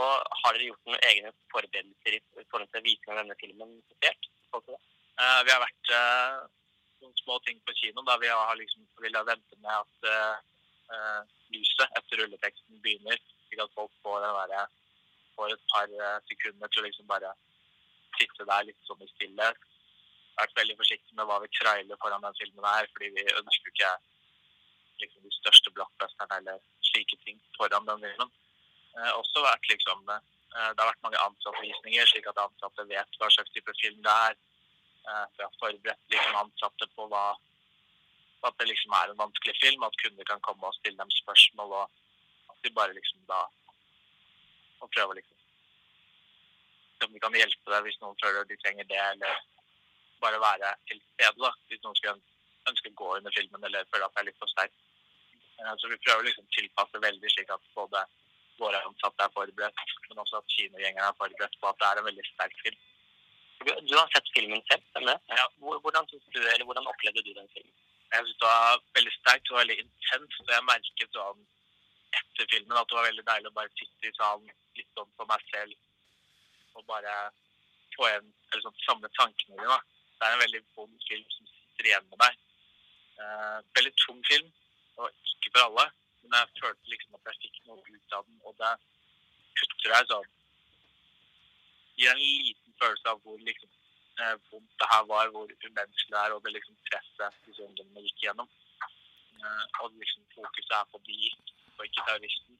Og 0.00 0.12
har 0.40 0.56
dere 0.56 0.70
gjort 0.70 0.88
noen 0.88 1.04
egne 1.10 1.32
forberedelser 1.52 2.16
i 2.16 2.46
forhold 2.50 2.70
til 2.72 2.86
visning 2.86 3.12
av 3.12 3.20
denne 3.20 3.36
filmen? 3.42 3.74
Eh, 4.04 5.40
vi 5.44 5.52
har 5.52 5.60
vært 5.60 5.92
eh, 5.98 6.38
noen 7.04 7.14
små 7.20 7.36
ting 7.44 7.60
på 7.66 7.76
kino 7.82 8.06
da 8.08 8.16
vi 8.22 8.32
har 8.32 8.56
liksom 8.58 8.88
villet 9.04 9.28
vente 9.28 9.60
med 9.60 9.74
at 9.76 10.42
lyset 11.52 11.94
etter 11.98 12.20
rulleteksten 12.20 12.80
begynner, 12.84 13.20
slik 13.46 13.60
at 13.62 13.72
folk 13.76 13.92
får, 14.04 14.24
der, 14.50 14.72
får 15.36 15.52
et 15.54 15.62
par 15.72 15.94
sekunder 16.28 16.70
til 16.70 16.82
å 16.82 16.84
liksom 16.86 17.06
bare 17.08 17.30
sitte 18.18 18.46
der 18.48 18.66
litt 18.68 18.88
sånn 18.88 19.02
i 19.04 19.08
stillhet. 19.14 19.62
Vært 20.40 20.56
veldig 20.58 20.76
forsiktige 20.80 21.18
med 21.18 21.28
hva 21.28 21.40
vi 21.42 21.50
trailer 21.54 22.00
foran 22.02 22.24
den 22.26 22.36
filmen 22.40 22.66
her, 22.66 22.88
fordi 22.92 23.10
vi 23.14 23.24
ønsker 23.40 23.70
ikke 23.70 23.90
liksom, 25.02 25.22
de 25.26 25.34
største 25.38 25.72
blockbusterne 25.76 26.38
eller 26.40 26.62
slike 26.90 27.18
ting 27.26 27.38
foran 27.58 27.86
den 27.90 28.02
filmen. 28.06 28.32
Eh, 28.98 29.12
også 29.20 29.42
vært 29.44 29.68
liksom 29.70 30.02
eh, 30.10 30.22
Det 30.54 30.80
har 30.80 30.90
vært 30.90 31.04
mange 31.06 31.22
ansattvisninger, 31.26 32.10
slik 32.10 32.28
at 32.30 32.42
ansatte 32.42 32.86
vet 32.90 33.20
hva 33.20 33.30
slags 33.34 33.54
type 33.54 33.74
film 33.80 34.02
det 34.06 34.16
er. 34.28 34.38
Eh, 35.06 35.24
vi 35.36 35.46
har 35.46 35.58
forberedt 35.62 36.14
liksom, 36.14 36.40
ansatte 36.44 36.90
på 36.94 37.08
hva 37.12 37.26
at 38.44 38.58
det 38.60 38.66
liksom 38.68 38.92
er 38.92 39.10
en 39.10 39.22
vanskelig 39.22 39.54
film, 39.56 39.84
at 39.86 40.00
kunder 40.02 40.26
kan 40.28 40.42
komme 40.44 40.68
og 40.68 40.74
stille 40.76 41.00
dem 41.00 41.12
spørsmål, 41.16 41.78
og 41.80 42.52
at 42.52 42.58
de 42.66 42.72
bare 42.76 42.92
liksom 42.92 43.22
da 43.30 43.40
og 44.84 44.90
prøve 44.92 45.14
å 45.14 45.16
liksom 45.16 45.34
om 47.04 47.12
de 47.12 47.20
kan 47.20 47.34
hjelpe 47.36 47.72
deg 47.72 47.84
hvis 47.84 47.98
noen 48.00 48.16
føler 48.20 48.46
de 48.48 48.56
trenger 48.62 48.86
det, 48.88 49.00
eller 49.12 49.40
bare 50.24 50.40
være 50.48 50.72
til 50.90 51.00
stede 51.12 51.40
da, 51.44 51.50
hvis 51.68 51.82
noen 51.84 51.98
skulle 52.00 52.20
ønske 52.70 52.90
å 52.92 52.98
gå 53.02 53.08
under 53.18 53.34
filmen 53.36 53.64
eller 53.68 53.88
føle 53.92 54.06
at 54.08 54.14
det 54.16 54.22
er 54.22 54.28
litt 54.30 54.40
for 54.42 54.50
sterkt. 54.54 54.76
Eh, 55.60 55.74
Så 55.80 55.90
vi 55.92 56.00
prøver 56.04 56.24
liksom 56.28 56.46
å 56.48 56.54
tilpasse 56.58 57.02
veldig 57.08 57.30
slik 57.34 57.50
at 57.56 57.64
både 57.78 58.04
våre 58.58 58.80
ansatte 58.88 59.24
er 59.26 59.32
forberedt, 59.36 59.94
men 60.08 60.20
også 60.22 60.38
at 60.40 60.52
kinogjengerne 60.56 61.08
er 61.10 61.18
forberedt 61.20 61.56
på 61.60 61.68
at 61.70 61.78
det 61.80 61.88
er 61.90 62.00
en 62.02 62.08
veldig 62.10 62.26
sterk 62.32 62.54
film. 62.64 62.80
Du, 63.64 63.70
du 63.88 63.94
har 63.96 64.08
sett 64.14 64.28
filmen 64.36 64.62
selv, 64.70 64.82
stemmer 64.90 65.14
det? 65.14 65.36
Ja. 65.40 65.46
Hvor- 65.62 65.80
Hvordan, 65.84 66.06
du, 66.10 66.40
eller 66.52 66.64
hvordan 66.68 66.86
opplevde 66.92 67.22
du 67.26 67.32
den 67.34 67.48
filmen? 67.54 67.74
Jeg 68.12 68.20
synes 68.24 68.38
det 68.40 68.48
var 68.50 68.82
veldig 68.98 69.12
sterkt 69.18 69.50
og 69.50 69.58
veldig 69.60 69.76
intenst, 69.82 70.40
og 70.44 70.52
jeg 70.54 70.66
merket 70.70 71.16
sånn 71.18 71.40
etter 72.18 72.46
filmen 72.52 72.78
at 72.78 72.88
det 72.90 72.96
var 72.98 73.08
veldig 73.08 73.24
deilig 73.30 73.50
å 73.50 73.56
bare 73.58 73.72
sitte 73.78 74.06
i 74.10 74.14
salen 74.18 74.50
litt 74.78 74.90
sånn 74.98 75.10
for 75.16 75.26
meg 75.30 75.42
selv 75.50 75.72
og 76.78 76.84
bare 76.90 77.14
få 77.96 78.06
igjen, 78.10 78.28
eller 78.52 78.62
sånn 78.66 78.78
samle 78.86 79.10
tankene 79.18 79.58
dine. 79.62 79.78
Det 80.18 80.26
er 80.26 80.36
en 80.36 80.44
veldig 80.44 80.62
vond 80.76 81.08
film 81.08 81.26
som 81.36 81.50
sitter 81.50 81.90
igjen 81.90 82.08
med 82.10 82.20
deg. 82.24 82.40
Uh, 83.18 83.58
veldig 83.78 83.94
tung 84.02 84.20
film, 84.26 84.48
og 84.98 85.10
ikke 85.30 85.52
for 85.54 85.66
alle, 85.66 85.86
men 86.22 86.38
jeg 86.38 86.62
følte 86.62 86.92
liksom 86.92 87.18
at 87.18 87.30
jeg 87.30 87.42
fikk 87.44 87.60
noe 87.68 87.82
ut 87.84 88.16
av 88.18 88.24
den, 88.26 88.40
og 88.48 88.56
det 88.62 88.72
kutter 89.60 89.94
deg 89.94 90.10
sånn 90.10 90.32
gir 91.98 92.10
en 92.10 92.18
liten 92.20 92.74
følelse 92.80 93.10
av 93.12 93.20
hvor 93.22 93.38
liksom 93.48 93.70
uh, 94.20 94.36
vondt 94.50 94.78
det 94.82 94.90
her 94.90 95.04
var, 95.10 95.30
hvor 95.34 95.50
umenneskelig 95.50 96.14
det 96.14 96.22
er, 96.22 96.34
og 96.34 96.42
det 96.44 96.54
liksom 96.56 96.78
presset 96.90 97.40
disse 97.46 97.62
ungdommene 97.66 98.06
gikk 98.06 98.26
gjennom. 98.26 98.50
Uh, 99.38 99.64
og 99.84 99.94
liksom 100.00 100.24
fokuset 100.34 100.74
er 100.78 100.88
på 100.90 101.00
de, 101.06 101.20
og 101.76 101.86
ikke 101.86 102.06
terroristen. 102.08 102.58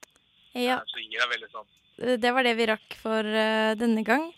Ja. 0.54 0.78
Eh, 0.78 0.86
Så 0.86 1.02
gir 1.02 1.18
det 1.18 1.30
veldig 1.32 1.48
sånn 1.50 2.20
Det 2.22 2.30
var 2.30 2.46
det 2.46 2.52
vi 2.58 2.66
rakk 2.70 2.96
for 3.00 3.26
eh, 3.26 3.74
denne 3.78 4.04
gang. 4.06 4.28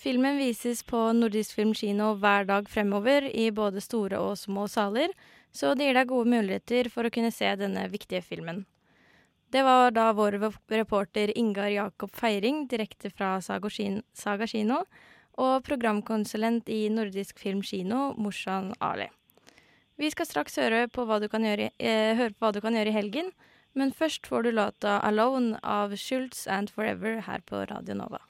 Filmen 0.00 0.38
vises 0.38 0.80
på 0.82 0.96
Nordisk 1.12 1.58
Filmkino 1.58 2.14
hver 2.16 2.46
dag 2.48 2.68
fremover 2.72 3.26
i 3.36 3.50
både 3.52 3.82
store 3.84 4.16
og 4.16 4.38
små 4.40 4.62
saler, 4.72 5.12
så 5.52 5.74
det 5.76 5.90
gir 5.90 5.98
deg 5.98 6.08
gode 6.08 6.30
muligheter 6.32 6.88
for 6.88 7.04
å 7.04 7.10
kunne 7.12 7.28
se 7.36 7.50
denne 7.60 7.82
viktige 7.92 8.22
filmen. 8.24 8.62
Det 9.52 9.60
var 9.66 9.92
da 9.92 10.06
vår 10.16 10.38
reporter 10.72 11.34
Ingar 11.36 11.68
Jakob 11.68 12.16
Feiring 12.16 12.62
direkte 12.70 13.10
fra 13.12 13.34
Saga 13.44 14.48
kino, 14.48 14.80
og 15.36 15.68
programkonsulent 15.68 16.72
i 16.72 16.86
Nordisk 16.88 17.36
Film 17.42 17.60
Kino, 17.60 18.14
Morsan 18.16 18.72
Ali. 18.80 19.10
Vi 20.00 20.08
skal 20.14 20.30
straks 20.30 20.56
høre 20.56 20.86
på 20.88 21.04
hva 21.04 21.20
du 21.20 21.28
kan 21.28 21.44
gjøre, 21.44 21.74
eh, 21.76 22.16
høre 22.16 22.32
på 22.32 22.46
hva 22.46 22.54
du 22.56 22.62
kan 22.64 22.72
gjøre 22.72 22.88
i 22.88 22.96
helgen, 22.96 23.32
men 23.74 23.92
først 23.92 24.24
får 24.26 24.48
du 24.48 24.50
låta 24.50 24.96
'Alone' 25.04 25.60
av 25.62 25.92
Schultz 25.96 26.46
and 26.46 26.70
Forever 26.70 27.20
her 27.28 27.40
på 27.44 27.68
Radio 27.68 27.94
Nova. 27.94 28.24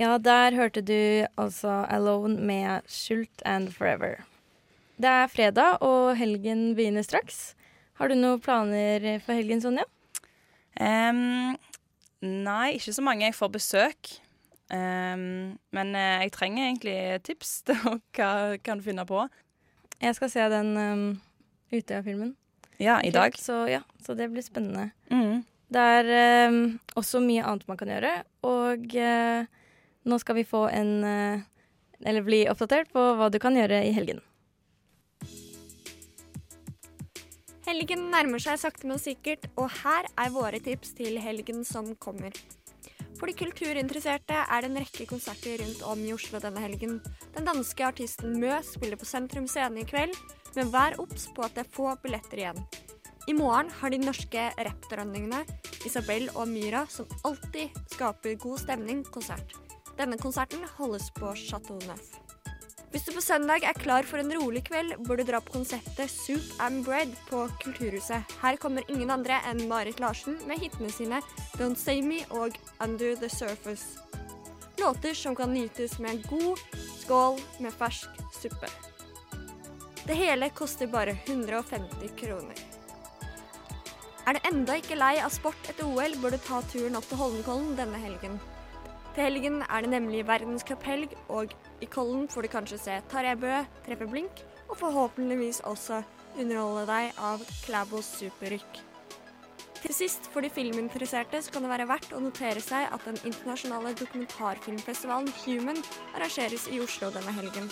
Ja, 0.00 0.16
der 0.16 0.54
hørte 0.56 0.80
du 0.80 1.26
altså 1.36 1.84
'Alone' 1.84 2.40
med 2.40 2.80
Schult 2.88 3.42
and 3.44 3.68
Forever. 3.72 4.24
Det 4.96 5.08
er 5.08 5.26
fredag, 5.26 5.82
og 5.82 6.16
helgen 6.16 6.74
begynner 6.74 7.02
straks. 7.02 7.54
Har 7.92 8.08
du 8.08 8.14
noen 8.14 8.40
planer 8.40 9.18
for 9.20 9.36
helgen, 9.36 9.60
Sonja? 9.60 9.84
Um, 10.80 11.56
nei, 12.22 12.72
ikke 12.78 12.92
så 12.96 13.04
mange. 13.04 13.24
Jeg 13.24 13.34
får 13.34 13.52
besøk. 13.52 14.14
Um, 14.72 15.58
men 15.72 15.94
eh, 15.94 16.22
jeg 16.24 16.32
trenger 16.32 16.64
egentlig 16.64 17.22
tips 17.22 17.54
til 17.66 17.76
hva 18.16 18.56
kan 18.64 18.80
du 18.80 18.88
finne 18.88 19.04
på. 19.04 19.28
Jeg 20.00 20.16
skal 20.16 20.30
se 20.30 20.48
den 20.48 20.76
um, 20.76 21.06
Utøya-filmen. 21.72 22.36
Ja, 22.80 23.02
i 23.04 23.10
dag. 23.12 23.36
Så 23.36 23.66
ja, 23.68 23.82
så 24.00 24.16
det 24.16 24.32
blir 24.32 24.42
spennende. 24.42 24.90
Mm. 25.10 25.44
Det 25.68 25.88
er 26.00 26.48
um, 26.48 26.80
også 26.96 27.20
mye 27.20 27.44
annet 27.44 27.68
man 27.68 27.76
kan 27.76 27.92
gjøre, 27.92 28.22
og 28.48 28.94
eh, 28.96 29.44
nå 30.04 30.18
skal 30.22 30.38
vi 30.40 30.46
få 30.48 30.66
en 30.72 31.04
eh, 31.04 31.46
Eller 32.00 32.24
bli 32.24 32.46
oppdatert 32.48 32.88
på 32.94 33.00
hva 33.18 33.28
du 33.28 33.36
kan 33.38 33.56
gjøre 33.56 33.82
i 33.84 33.90
helgen. 33.92 34.22
Helgen 37.66 38.06
nærmer 38.10 38.40
seg 38.40 38.56
sakte, 38.56 38.88
men 38.88 38.98
sikkert, 38.98 39.44
og 39.60 39.68
her 39.82 40.08
er 40.16 40.32
våre 40.32 40.62
tips 40.64 40.94
til 40.96 41.20
helgen 41.20 41.60
som 41.68 41.92
kommer. 42.00 42.32
For 43.20 43.28
de 43.28 43.36
kulturinteresserte 43.36 44.32
er 44.32 44.64
det 44.64 44.70
en 44.70 44.80
rekke 44.80 45.04
konserter 45.10 45.60
rundt 45.60 45.84
om 45.84 46.00
i 46.08 46.14
Oslo 46.16 46.40
denne 46.40 46.64
helgen. 46.64 46.96
Den 47.36 47.44
danske 47.44 47.84
artisten 47.84 48.38
Mø 48.40 48.56
spiller 48.64 48.96
på 48.96 49.04
Sentrum 49.04 49.44
Scene 49.44 49.84
i 49.84 49.86
kveld, 49.86 50.16
men 50.56 50.72
vær 50.72 50.96
obs 51.04 51.28
på 51.36 51.44
at 51.44 51.52
det 51.58 51.66
er 51.66 51.74
få 51.76 51.92
billetter 52.00 52.40
igjen. 52.40 52.64
I 53.28 53.36
morgen 53.36 53.68
har 53.82 53.92
de 53.92 54.00
norske 54.00 54.48
rappdronningene 54.56 55.44
Isabel 55.84 56.30
og 56.32 56.48
Myra, 56.48 56.86
som 56.88 57.12
alltid 57.28 57.76
skaper 57.92 58.40
god 58.40 58.64
stemning, 58.64 59.04
konsert. 59.12 59.59
Denne 60.00 60.16
konserten 60.16 60.62
holdes 60.78 61.10
på 61.12 61.34
Chateau 61.36 61.76
Neuf. 61.84 62.14
Hvis 62.90 63.02
du 63.04 63.10
på 63.12 63.20
søndag 63.20 63.66
er 63.68 63.76
klar 63.76 64.06
for 64.08 64.16
en 64.18 64.32
rolig 64.32 64.62
kveld, 64.64 64.94
bør 65.04 65.20
du 65.20 65.26
dra 65.28 65.42
på 65.44 65.52
konseptet 65.58 66.08
Soup 66.08 66.46
and 66.64 66.86
Bread 66.86 67.12
på 67.28 67.42
Kulturhuset. 67.60 68.32
Her 68.40 68.56
kommer 68.56 68.86
ingen 68.88 69.12
andre 69.12 69.36
enn 69.50 69.60
Marit 69.68 70.00
Larsen 70.00 70.38
med 70.48 70.62
hitene 70.62 70.88
sine 70.90 71.20
Don't 71.58 71.76
Say 71.76 72.00
Me 72.00 72.22
og 72.30 72.56
Under 72.80 73.12
The 73.20 73.28
Surface. 73.28 74.00
Låter 74.80 75.14
som 75.14 75.36
kan 75.36 75.52
nytes 75.52 75.98
med 75.98 76.10
en 76.14 76.22
god 76.30 76.62
skål 77.02 77.36
med 77.60 77.76
fersk 77.76 78.22
suppe. 78.40 78.70
Det 80.06 80.16
hele 80.16 80.48
koster 80.48 80.88
bare 80.88 81.18
150 81.26 82.16
kroner. 82.16 82.64
Er 84.26 84.38
du 84.38 84.48
enda 84.48 84.78
ikke 84.80 84.96
lei 84.96 85.18
av 85.20 85.28
sport 85.34 85.68
etter 85.68 85.84
OL, 85.84 86.16
bør 86.24 86.32
du 86.32 86.40
ta 86.40 86.62
turen 86.72 86.96
opp 86.96 87.06
til 87.12 87.20
Holmenkollen 87.20 87.76
denne 87.76 88.00
helgen. 88.00 88.40
Til 89.14 89.26
helgen 89.26 89.62
er 89.66 89.82
det 89.82 89.90
nemlig 89.90 90.20
verdenscuphelg, 90.28 91.16
og 91.34 91.50
i 91.82 91.88
Kollen 91.90 92.28
får 92.30 92.46
du 92.46 92.48
kanskje 92.52 92.78
se 92.78 92.98
Tarjei 93.10 93.34
Bø 93.42 93.56
treffe 93.86 94.06
blink, 94.06 94.44
og 94.68 94.78
forhåpentligvis 94.78 95.64
også 95.66 96.04
underholde 96.38 96.84
deg 96.86 97.18
av 97.18 97.42
Klæbos 97.64 98.12
superrykk. 98.20 98.84
Til 99.80 99.94
sist, 99.96 100.28
for 100.30 100.44
de 100.44 100.50
filminteresserte, 100.52 101.40
så 101.42 101.50
kan 101.50 101.64
det 101.64 101.72
være 101.72 101.88
verdt 101.88 102.12
å 102.14 102.20
notere 102.22 102.62
seg 102.62 102.86
at 102.92 103.06
den 103.08 103.18
internasjonale 103.24 103.94
dokumentarfilmfestivalen 103.98 105.32
Human 105.42 105.80
arrangeres 106.12 106.68
i 106.70 106.78
Oslo 106.84 107.10
denne 107.14 107.34
helgen. 107.34 107.66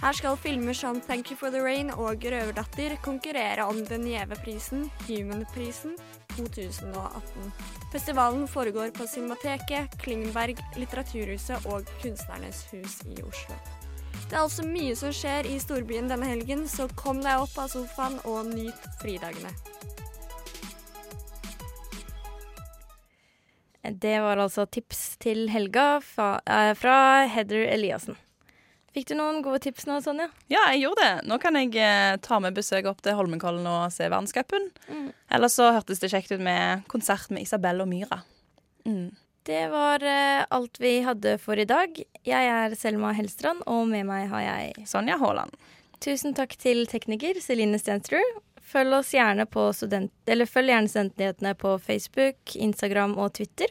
Her 0.00 0.16
skal 0.16 0.38
filmer 0.40 0.72
som 0.72 1.02
Thank 1.04 1.28
You 1.28 1.36
for 1.36 1.52
the 1.52 1.60
Rain 1.60 1.90
og 1.92 2.24
Røverdatter 2.24 2.96
konkurrere 3.04 3.66
om 3.68 3.82
den 3.90 4.06
gjeve 4.08 4.38
prisen, 4.40 4.86
Human-prisen 5.04 5.98
2018. 6.36 7.52
Festivalen 7.92 8.46
foregår 8.48 8.90
på 8.96 9.06
Cinemateket, 9.06 9.98
Klingenberg, 10.02 10.60
Litteraturhuset 10.78 11.66
og 11.66 11.88
Kunstnernes 12.02 12.64
hus 12.72 13.00
i 13.10 13.18
Oslo. 13.22 13.58
Det 14.30 14.36
er 14.36 14.44
altså 14.44 14.62
mye 14.62 14.94
som 14.94 15.10
skjer 15.14 15.48
i 15.50 15.56
storbyen 15.58 16.10
denne 16.10 16.28
helgen, 16.28 16.66
så 16.70 16.86
kom 16.94 17.22
deg 17.24 17.42
opp 17.42 17.56
av 17.58 17.70
sofaen 17.72 18.20
og 18.30 18.52
nyt 18.52 18.88
fridagene. 19.02 19.50
Det 23.80 24.16
var 24.22 24.38
altså 24.38 24.66
tips 24.70 25.16
til 25.18 25.48
helga 25.50 26.00
fra, 26.04 26.40
eh, 26.46 26.74
fra 26.78 27.26
Heather 27.26 27.66
Eliassen. 27.66 28.16
Fikk 28.90 29.12
du 29.12 29.14
noen 29.14 29.38
gode 29.44 29.60
tips 29.62 29.86
nå, 29.86 30.00
Sonja? 30.02 30.26
Ja, 30.50 30.64
jeg 30.72 30.82
gjorde 30.82 31.06
det. 31.06 31.26
Nå 31.30 31.38
kan 31.42 31.54
jeg 31.58 31.76
eh, 31.78 32.16
ta 32.24 32.40
med 32.42 32.56
besøk 32.56 32.88
opp 32.90 33.04
til 33.04 33.14
Holmenkollen 33.14 33.66
og 33.70 33.92
se 33.94 34.08
verdenscupen. 34.10 34.66
Mm. 34.90 35.08
Ellers 35.30 35.54
så 35.60 35.70
hørtes 35.76 36.02
det 36.02 36.10
kjekt 36.10 36.32
ut 36.34 36.42
med 36.42 36.82
konsert 36.90 37.30
med 37.30 37.46
Isabel 37.46 37.84
og 37.84 37.90
Myra. 37.90 38.24
Mm. 38.82 39.12
Det 39.46 39.62
var 39.70 40.02
eh, 40.02 40.42
alt 40.50 40.82
vi 40.82 40.96
hadde 41.06 41.36
for 41.38 41.58
i 41.58 41.68
dag. 41.70 42.02
Jeg 42.26 42.50
er 42.56 42.74
Selma 42.78 43.14
Hellstrand, 43.14 43.62
og 43.70 43.86
med 43.92 44.08
meg 44.10 44.26
har 44.32 44.42
jeg 44.44 44.88
Sonja 44.90 45.20
Haaland. 45.22 45.54
Tusen 46.02 46.34
takk 46.34 46.58
til 46.58 46.82
tekniker 46.90 47.38
Celine 47.44 47.78
Stensrud. 47.78 48.42
Følg 48.70 48.98
oss 48.98 49.14
gjerne 49.14 49.46
på 49.50 49.70
student... 49.74 50.12
Eller 50.30 50.50
følg 50.50 50.74
gjerne 50.74 50.90
Studentnyhetene 50.90 51.54
på 51.58 51.76
Facebook, 51.82 52.56
Instagram 52.58 53.16
og 53.18 53.34
Twitter. 53.38 53.70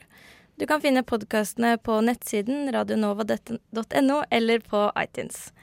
Du 0.59 0.67
kan 0.67 0.81
finne 0.81 1.03
podkastene 1.07 1.77
på 1.77 2.01
nettsiden 2.03 2.71
radionova.no 2.71 4.23
eller 4.29 4.59
på 4.59 4.91
iTunes. 5.03 5.53